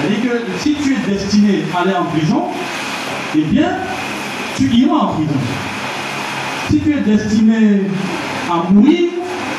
C'est-à-dire 0.01 0.31
que 0.31 0.47
si 0.61 0.75
tu 0.75 0.95
es 0.95 1.13
destiné 1.13 1.65
à 1.77 1.81
aller 1.81 1.95
en 1.95 2.05
prison, 2.05 2.45
eh 3.37 3.43
bien, 3.43 3.69
tu 4.57 4.65
iras 4.65 4.97
en 4.97 5.09
prison. 5.09 5.35
Si 6.71 6.79
tu 6.79 6.93
es 6.93 7.01
destiné 7.01 7.83
à 8.51 8.71
mourir, 8.71 9.09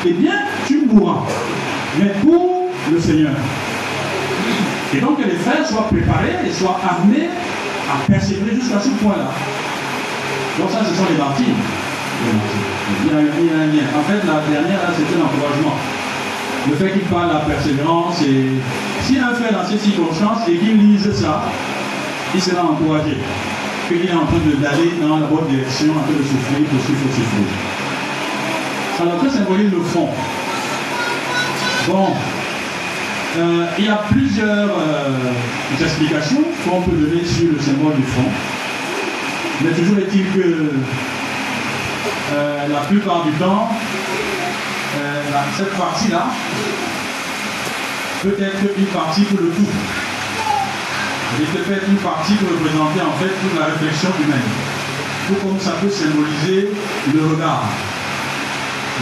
eh 0.06 0.12
bien, 0.12 0.32
tu 0.66 0.86
mourras. 0.86 1.20
Mais 1.98 2.08
pour 2.22 2.70
le 2.90 3.00
Seigneur. 3.00 3.32
Et 4.94 5.00
donc 5.00 5.18
que 5.18 5.28
les 5.28 5.36
frères 5.36 5.66
soient 5.66 5.88
préparés 5.88 6.36
et 6.46 6.52
soient 6.52 6.80
armés 6.82 7.28
à 7.90 8.10
persévérer 8.10 8.56
jusqu'à 8.56 8.80
ce 8.80 8.88
point-là. 9.02 9.30
Donc 10.58 10.70
ça, 10.70 10.84
ce 10.84 10.94
sont 10.94 11.06
les 11.10 11.16
martyrs. 11.16 11.56
Il 13.04 13.10
y, 13.10 13.14
a, 13.14 13.18
un 13.18 13.66
lien. 13.66 13.86
En 13.96 14.02
fait, 14.04 14.20
la 14.26 14.40
dernière, 14.46 14.80
c'était 14.96 15.18
l'encouragement. 15.18 15.76
Le 16.68 16.76
fait 16.76 16.92
qu'il 16.92 17.08
parle 17.08 17.28
de 17.28 17.34
la 17.34 17.40
persévérance, 17.40 18.22
et 18.22 18.60
si 19.02 19.18
un 19.18 19.34
fait 19.34 19.52
dans 19.52 19.64
ces 19.64 19.78
circonstances 19.78 20.46
et 20.48 20.56
qu'il 20.56 20.78
lise 20.78 21.12
ça, 21.14 21.42
il 22.34 22.40
sera 22.40 22.62
encouragé. 22.64 23.16
Qu'il 23.88 24.06
est 24.06 24.12
en 24.12 24.26
train 24.26 24.38
d'aller 24.60 24.92
dans 25.00 25.18
la 25.18 25.26
bonne 25.26 25.48
direction, 25.48 25.90
en 25.90 26.02
train 26.04 26.12
de 26.12 26.22
souffrir 26.22 26.66
ce 26.70 26.86
qu'il 26.86 26.96
faut 26.96 27.08
souffrir. 27.08 27.48
Alors, 29.00 29.20
que 29.20 29.28
symbolise 29.28 29.72
le 29.72 29.80
fond 29.80 30.08
Bon, 31.88 32.08
euh, 33.38 33.66
il 33.78 33.86
y 33.86 33.88
a 33.88 34.00
plusieurs 34.08 34.68
euh, 34.78 35.82
explications 35.82 36.44
qu'on 36.64 36.82
peut 36.82 36.92
donner 36.92 37.24
sur 37.24 37.50
le 37.52 37.58
symbole 37.58 37.96
du 37.96 38.02
fond. 38.02 38.28
Mais 39.64 39.70
toujours 39.72 39.98
est-il 39.98 40.24
que 40.32 40.70
euh, 42.32 42.68
la 42.68 42.80
plupart 42.80 43.24
du 43.24 43.32
temps, 43.32 43.68
euh, 44.96 45.22
cette 45.56 45.76
partie-là 45.76 46.26
peut 48.22 48.36
être 48.40 48.78
une 48.78 48.86
partie 48.86 49.22
pour 49.22 49.40
le 49.40 49.50
tout. 49.50 49.68
Il 51.38 51.46
peut 51.46 51.72
être 51.72 51.88
une 51.88 51.96
partie 51.96 52.34
pour 52.34 52.50
représenter 52.50 53.00
en 53.00 53.12
fait 53.18 53.28
toute 53.28 53.58
la 53.58 53.66
réflexion 53.66 54.10
humaine. 54.24 54.40
Tout 55.28 55.34
comme 55.46 55.60
ça 55.60 55.72
peut 55.80 55.90
symboliser 55.90 56.70
le 57.14 57.26
regard. 57.34 57.62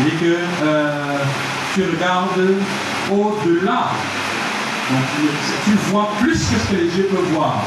cest 0.04 0.20
que 0.20 0.36
euh, 0.62 1.18
tu 1.74 1.84
regardes 1.84 2.56
au-delà. 3.10 3.90
Donc 4.90 5.04
tu 5.64 5.70
vois 5.90 6.10
plus 6.20 6.32
que 6.32 6.38
ce 6.38 6.70
que 6.70 6.76
les 6.76 6.96
yeux 6.98 7.08
peuvent 7.10 7.32
voir. 7.32 7.64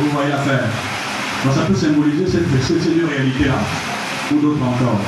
Vous 0.00 0.10
voyez 0.10 0.30
l'affaire. 0.30 0.68
Donc 1.44 1.54
ça 1.54 1.62
peut 1.62 1.74
symboliser 1.74 2.26
cette, 2.26 2.62
cette 2.62 3.10
réalité-là, 3.10 3.54
ou 4.32 4.40
d'autres 4.40 4.62
encore. 4.62 5.00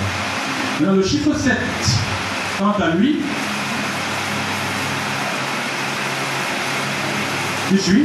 Maintenant, 0.80 0.96
le 0.96 1.04
chiffre 1.04 1.34
7, 1.36 1.54
quant 2.58 2.74
à 2.82 2.90
lui, 2.96 3.18
tu 7.68 7.78
suis 7.78 8.04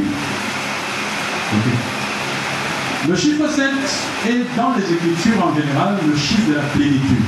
Le 3.08 3.16
chiffre 3.16 3.48
7 3.48 3.64
est 4.28 4.56
dans 4.56 4.74
les 4.76 4.92
Écritures 4.92 5.46
en 5.46 5.54
général 5.54 5.96
le 6.06 6.16
chiffre 6.16 6.50
de 6.50 6.54
la 6.56 6.62
plénitude. 6.62 7.24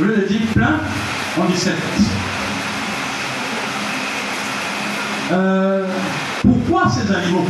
Au 0.00 0.02
lieu 0.04 0.16
de 0.16 0.26
dire 0.26 0.40
plein, 0.54 0.80
on 1.38 1.44
dit 1.44 1.58
7. 1.58 1.74
Euh, 5.32 5.86
pourquoi 6.42 6.88
ces 6.88 7.14
animaux? 7.14 7.46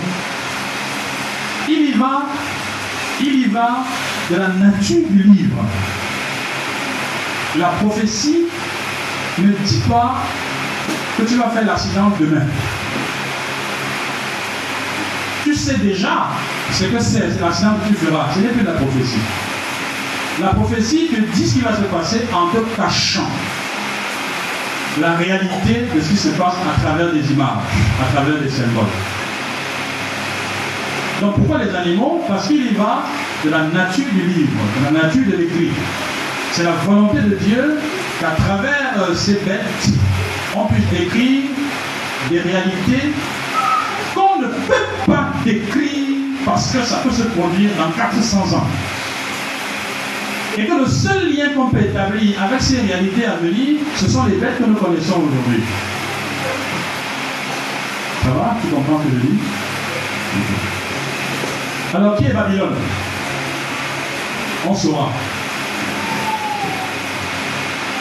Il 3.21 3.41
y 3.41 3.45
va 3.47 3.85
de 4.31 4.37
la 4.37 4.49
nature 4.49 5.09
du 5.11 5.23
livre. 5.23 5.65
La 7.59 7.69
prophétie 7.69 8.47
ne 9.39 9.53
dit 9.53 9.83
pas 9.89 10.17
que 11.17 11.23
tu 11.23 11.37
vas 11.37 11.51
faire 11.51 11.65
l'accident 11.65 12.13
demain. 12.19 12.47
Tu 15.45 15.55
sais 15.55 15.77
déjà 15.77 16.29
ce 16.73 16.85
que 16.85 17.01
c'est, 17.01 17.41
l'accident 17.41 17.75
que 17.83 17.89
tu 17.89 17.95
feras. 17.95 18.27
Ce 18.35 18.41
n'est 18.41 18.49
plus 18.49 18.65
la 18.65 18.73
prophétie. 18.73 19.21
La 20.41 20.49
prophétie 20.49 21.09
te 21.09 21.21
dit 21.21 21.47
ce 21.47 21.55
qui 21.55 21.61
va 21.61 21.77
se 21.77 21.83
passer 21.83 22.23
en 22.33 22.49
te 22.49 22.59
cachant 22.77 23.29
la 25.01 25.15
réalité 25.15 25.87
de 25.95 26.01
ce 26.01 26.09
qui 26.09 26.17
se 26.17 26.29
passe 26.31 26.55
à 26.55 26.81
travers 26.81 27.13
des 27.13 27.33
images, 27.33 27.63
à 28.03 28.13
travers 28.13 28.41
des 28.41 28.51
symboles. 28.51 28.85
Donc 31.25 31.37
pourquoi 31.37 31.65
les 31.65 31.75
animaux 31.75 32.23
Parce 32.29 32.49
qu'il 32.49 32.67
y 32.67 32.75
va 32.75 33.03
de 33.43 33.49
la 33.49 33.63
nature 33.63 34.05
du 34.13 34.27
livre, 34.27 34.61
de 34.79 34.85
la 34.85 35.03
nature 35.05 35.23
de 35.25 35.37
l'écrit. 35.39 35.71
C'est 36.53 36.65
la 36.65 36.73
volonté 36.73 37.19
de 37.23 37.35
Dieu 37.37 37.79
qu'à 38.21 38.33
travers 38.33 38.93
euh, 38.99 39.15
ces 39.15 39.35
bêtes, 39.37 39.89
on 40.55 40.67
puisse 40.67 40.87
décrire 40.91 41.45
des 42.29 42.41
réalités 42.41 43.15
qu'on 44.15 44.39
ne 44.39 44.49
peut 44.49 44.75
pas 45.07 45.31
décrire 45.47 46.19
parce 46.45 46.73
que 46.73 46.83
ça 46.83 46.99
peut 46.99 47.11
se 47.11 47.23
produire 47.23 47.71
dans 47.79 47.91
400 47.91 48.59
ans. 48.59 48.67
Et 50.59 50.67
que 50.67 50.75
le 50.75 50.87
seul 50.87 51.35
lien 51.35 51.49
qu'on 51.57 51.69
peut 51.69 51.81
établir 51.81 52.43
avec 52.43 52.61
ces 52.61 52.83
réalités 52.83 53.25
à 53.25 53.37
venir, 53.37 53.81
ce 53.97 54.11
sont 54.11 54.27
les 54.27 54.37
bêtes 54.37 54.59
que 54.59 54.65
nous 54.65 54.77
connaissons 54.77 55.23
aujourd'hui. 55.23 55.63
Ça 58.23 58.29
va? 58.29 58.57
Tu 58.61 58.69
comprends 58.69 59.01
ce 59.01 59.05
que 59.05 59.21
je 59.23 59.27
dis? 59.27 59.39
Alors, 61.95 62.17
qui 62.17 62.25
est 62.25 62.33
Babylone 62.33 62.75
On 64.69 64.75
saura. 64.75 65.11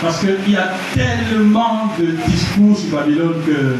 Parce 0.01 0.19
qu'il 0.19 0.51
y 0.51 0.57
a 0.57 0.73
tellement 0.93 1.91
de 1.99 2.05
discours 2.27 2.77
sur 2.77 2.97
Babylone 2.97 3.41
que. 3.45 3.75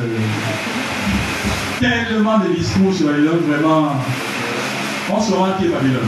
Tellement 1.80 2.38
de 2.40 2.54
discours 2.54 2.94
sur 2.94 3.08
Babylone, 3.08 3.42
vraiment. 3.48 3.96
On 5.12 5.20
saura 5.20 5.54
qui 5.58 5.66
est 5.66 5.70
Babylone. 5.70 6.08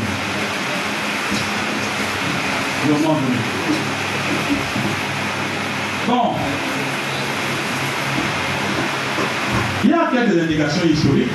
Bon. 6.07 6.35
Il 9.83 9.89
y 9.89 9.93
a 9.93 10.09
quelques 10.11 10.43
indications 10.43 10.85
historiques 10.85 11.31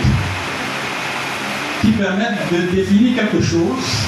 permettent 2.01 2.53
de 2.53 2.75
définir 2.75 3.17
quelque 3.17 3.43
chose. 3.43 4.07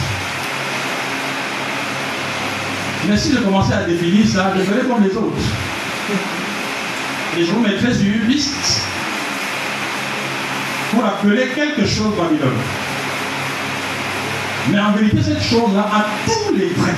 Mais 3.09 3.17
si 3.17 3.33
je 3.33 3.39
commençais 3.39 3.75
à 3.75 3.85
définir 3.85 4.27
ça, 4.27 4.53
je 4.57 4.63
ferais 4.63 4.87
comme 4.87 5.03
les 5.03 5.15
autres. 5.17 5.37
Et 7.39 7.45
je 7.45 7.51
vous 7.51 7.61
mettrai 7.61 7.93
sur 7.95 8.07
une 8.07 8.29
liste 8.29 8.83
pour 10.93 11.05
appeler 11.05 11.49
quelque 11.55 11.87
chose 11.87 12.15
Babylone. 12.17 12.61
Mais 14.71 14.79
en 14.79 14.93
vérité, 14.93 15.19
cette 15.23 15.43
chose-là 15.43 15.89
a 15.93 16.07
tous 16.25 16.55
les 16.55 16.69
traits, 16.69 16.95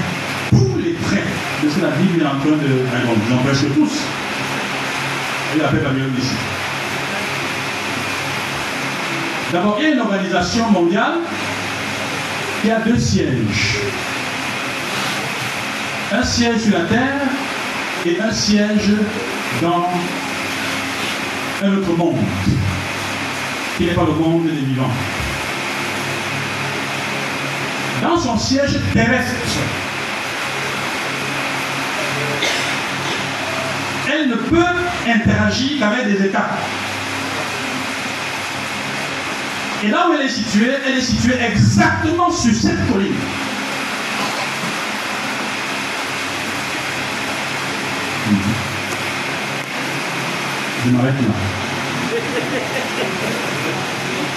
tous 0.50 0.78
les 0.78 0.94
traits 0.94 1.24
de 1.62 1.70
ce 1.70 1.76
que 1.76 1.82
la 1.82 1.90
Bible 1.92 2.20
est 2.20 2.26
en 2.26 2.38
train 2.40 2.50
de 2.50 3.34
ont 3.34 3.44
presque 3.44 3.72
tous. 3.74 4.00
Elle 5.54 5.64
appelle 5.64 5.80
Babylone 5.82 6.12
ici. 6.18 6.34
D'abord, 9.54 9.76
il 9.78 9.84
y 9.84 9.86
a 9.86 9.90
une 9.94 10.00
organisation 10.00 10.68
mondiale 10.72 11.18
qui 12.60 12.72
a 12.72 12.80
deux 12.80 12.98
sièges. 12.98 13.76
un 16.10 16.24
siège 16.24 16.62
sur 16.62 16.72
la 16.76 16.86
terre 16.86 17.20
et 18.04 18.20
un 18.20 18.32
siège 18.32 18.90
dans 19.62 19.86
un 21.62 21.76
autre 21.76 21.92
monde, 21.96 22.18
qui 23.78 23.84
n'est 23.84 23.94
pas 23.94 24.02
le 24.02 24.12
monde 24.14 24.46
des 24.46 24.50
vivants. 24.50 24.90
Dans 28.02 28.18
son 28.18 28.36
siège 28.36 28.80
terrestre, 28.92 29.36
elle 34.12 34.30
ne 34.30 34.34
peut 34.34 34.64
interagir 35.06 35.78
qu'avec 35.78 36.06
des 36.06 36.26
états. 36.26 36.50
Et 39.84 39.88
là 39.88 40.08
où 40.08 40.14
elle 40.14 40.24
est 40.24 40.30
située, 40.30 40.72
elle 40.86 40.96
est 40.96 41.02
située 41.02 41.34
exactement 41.34 42.30
sur 42.30 42.54
cette 42.54 42.90
colline. 42.90 43.12
Je 50.86 50.90
m'arrête 50.90 51.14
là. 51.20 51.34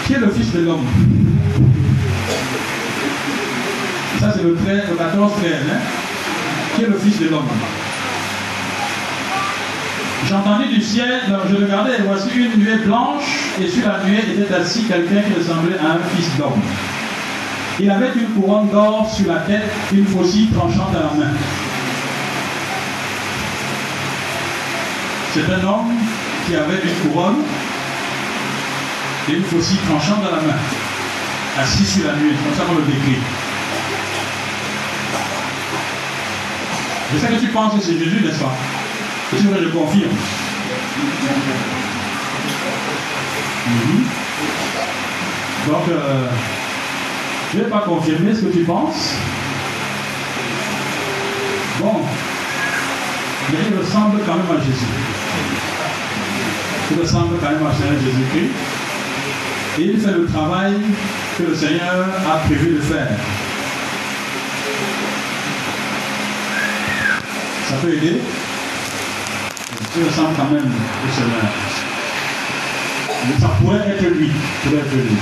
Qui 0.05 0.13
est 0.13 0.19
le 0.19 0.31
fils 0.31 0.51
de 0.51 0.59
l'homme? 0.65 0.85
Ça, 4.19 4.33
c'est 4.35 4.43
le, 4.43 4.53
13, 4.55 4.81
le 4.89 4.95
14 4.97 5.31
13. 5.39 5.53
Hein? 5.53 5.77
Qui 6.75 6.83
est 6.83 6.87
le 6.87 6.99
fils 6.99 7.19
de 7.19 7.29
l'homme? 7.29 7.47
J'entendis 10.25 10.67
du 10.67 10.81
ciel, 10.81 11.21
je 11.49 11.55
regardais 11.55 11.95
et 11.99 12.01
voici 12.01 12.29
une 12.35 12.59
nuée 12.59 12.77
blanche, 12.77 13.23
et 13.61 13.67
sur 13.67 13.87
la 13.87 14.03
nuée 14.03 14.23
était 14.37 14.53
assis 14.53 14.83
quelqu'un 14.83 15.21
qui 15.21 15.39
ressemblait 15.39 15.77
à 15.77 15.93
un 15.93 15.99
fils 16.15 16.35
d'homme. 16.37 16.61
Il 17.79 17.89
avait 17.89 18.11
une 18.15 18.27
couronne 18.29 18.69
d'or 18.69 19.09
sur 19.13 19.31
la 19.31 19.39
tête, 19.41 19.71
une 19.93 20.05
faucille 20.05 20.47
tranchante 20.47 20.89
à 20.95 20.99
la 20.99 21.25
main. 21.25 21.33
C'est 25.33 25.45
un 25.45 25.63
homme 25.67 25.93
qui 26.45 26.55
avait 26.55 26.81
une 26.83 27.11
couronne 27.11 27.43
et 29.29 29.33
une 29.33 29.43
faucille 29.43 29.77
tranchante 29.87 30.23
dans 30.23 30.35
la 30.35 30.41
main, 30.41 30.59
assis 31.61 31.85
sur 31.85 32.07
la 32.07 32.15
nuée, 32.15 32.33
comme 32.43 32.55
ça 32.57 32.63
qu'on 32.65 32.79
le 32.79 32.85
décrit. 32.85 33.21
Je 37.13 37.19
sais 37.19 37.27
que 37.27 37.39
tu 37.39 37.47
penses 37.47 37.75
que 37.75 37.81
c'est 37.81 37.97
Jésus, 37.97 38.21
n'est-ce 38.25 38.39
pas? 38.39 38.55
Je 39.33 39.69
confirme. 39.69 40.11
Mhm. 43.67 44.03
Donc, 45.67 45.89
euh, 45.89 46.27
je 47.51 47.57
ne 47.57 47.63
vais 47.63 47.69
pas 47.69 47.79
confirmer 47.79 48.33
ce 48.33 48.41
que 48.41 48.53
tu 48.53 48.63
penses. 48.63 49.15
Bon, 51.79 52.01
mais 53.51 53.57
il 53.69 53.77
ressemble 53.77 54.21
quand 54.25 54.35
même 54.35 54.57
à 54.57 54.61
Jésus. 54.63 54.85
Il 56.91 57.01
ressemble 57.01 57.37
quand 57.41 57.51
même 57.51 57.67
à 57.67 57.73
Seigneur 57.73 58.01
Jésus-Christ. 58.01 58.51
Et 59.79 59.83
il 59.83 59.99
fait 59.99 60.11
le 60.11 60.25
travail 60.25 60.73
que 61.37 61.43
le 61.43 61.55
Seigneur 61.55 62.05
a 62.33 62.37
prévu 62.45 62.75
de 62.75 62.79
faire. 62.79 63.09
Ça 67.69 67.75
peut 67.81 67.93
aider. 67.93 68.21
Il 69.97 70.03
ressemble 70.03 70.35
quand 70.35 70.51
même 70.51 70.65
au 70.65 71.11
Seigneur. 71.13 71.51
Mais 73.27 73.39
ça 73.39 73.49
pourrait 73.59 73.89
être 73.89 74.05
lui. 74.15 74.31
Pourrait 74.63 74.81
être 74.81 74.93
lui. 74.93 75.17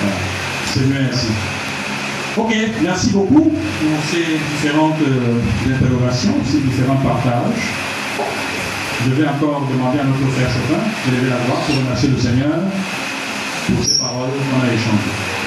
Voilà. 0.00 0.38
Mieux 0.86 1.08
ainsi. 1.12 1.28
Ok, 2.36 2.54
merci 2.82 3.10
beaucoup 3.10 3.50
pour 3.50 3.98
ces 4.10 4.38
différentes 4.54 5.00
euh, 5.02 5.74
interrogations, 5.74 6.34
ces 6.44 6.58
différents 6.58 6.96
partages. 6.96 7.74
Je 9.04 9.10
vais 9.10 9.26
encore 9.28 9.66
demander 9.72 9.98
à 9.98 10.04
notre 10.04 10.32
frère 10.34 10.48
Sopin 10.50 10.80
de 11.06 11.16
lever 11.16 11.30
la 11.30 11.36
voix 11.46 11.60
pour 11.66 11.76
remercier 11.76 12.10
le 12.10 12.18
Seigneur 12.18 12.58
pour 13.66 13.84
ces 13.84 13.98
paroles 13.98 14.30
qu'on 14.30 14.68
a 14.68 14.72
échangées. 14.72 15.37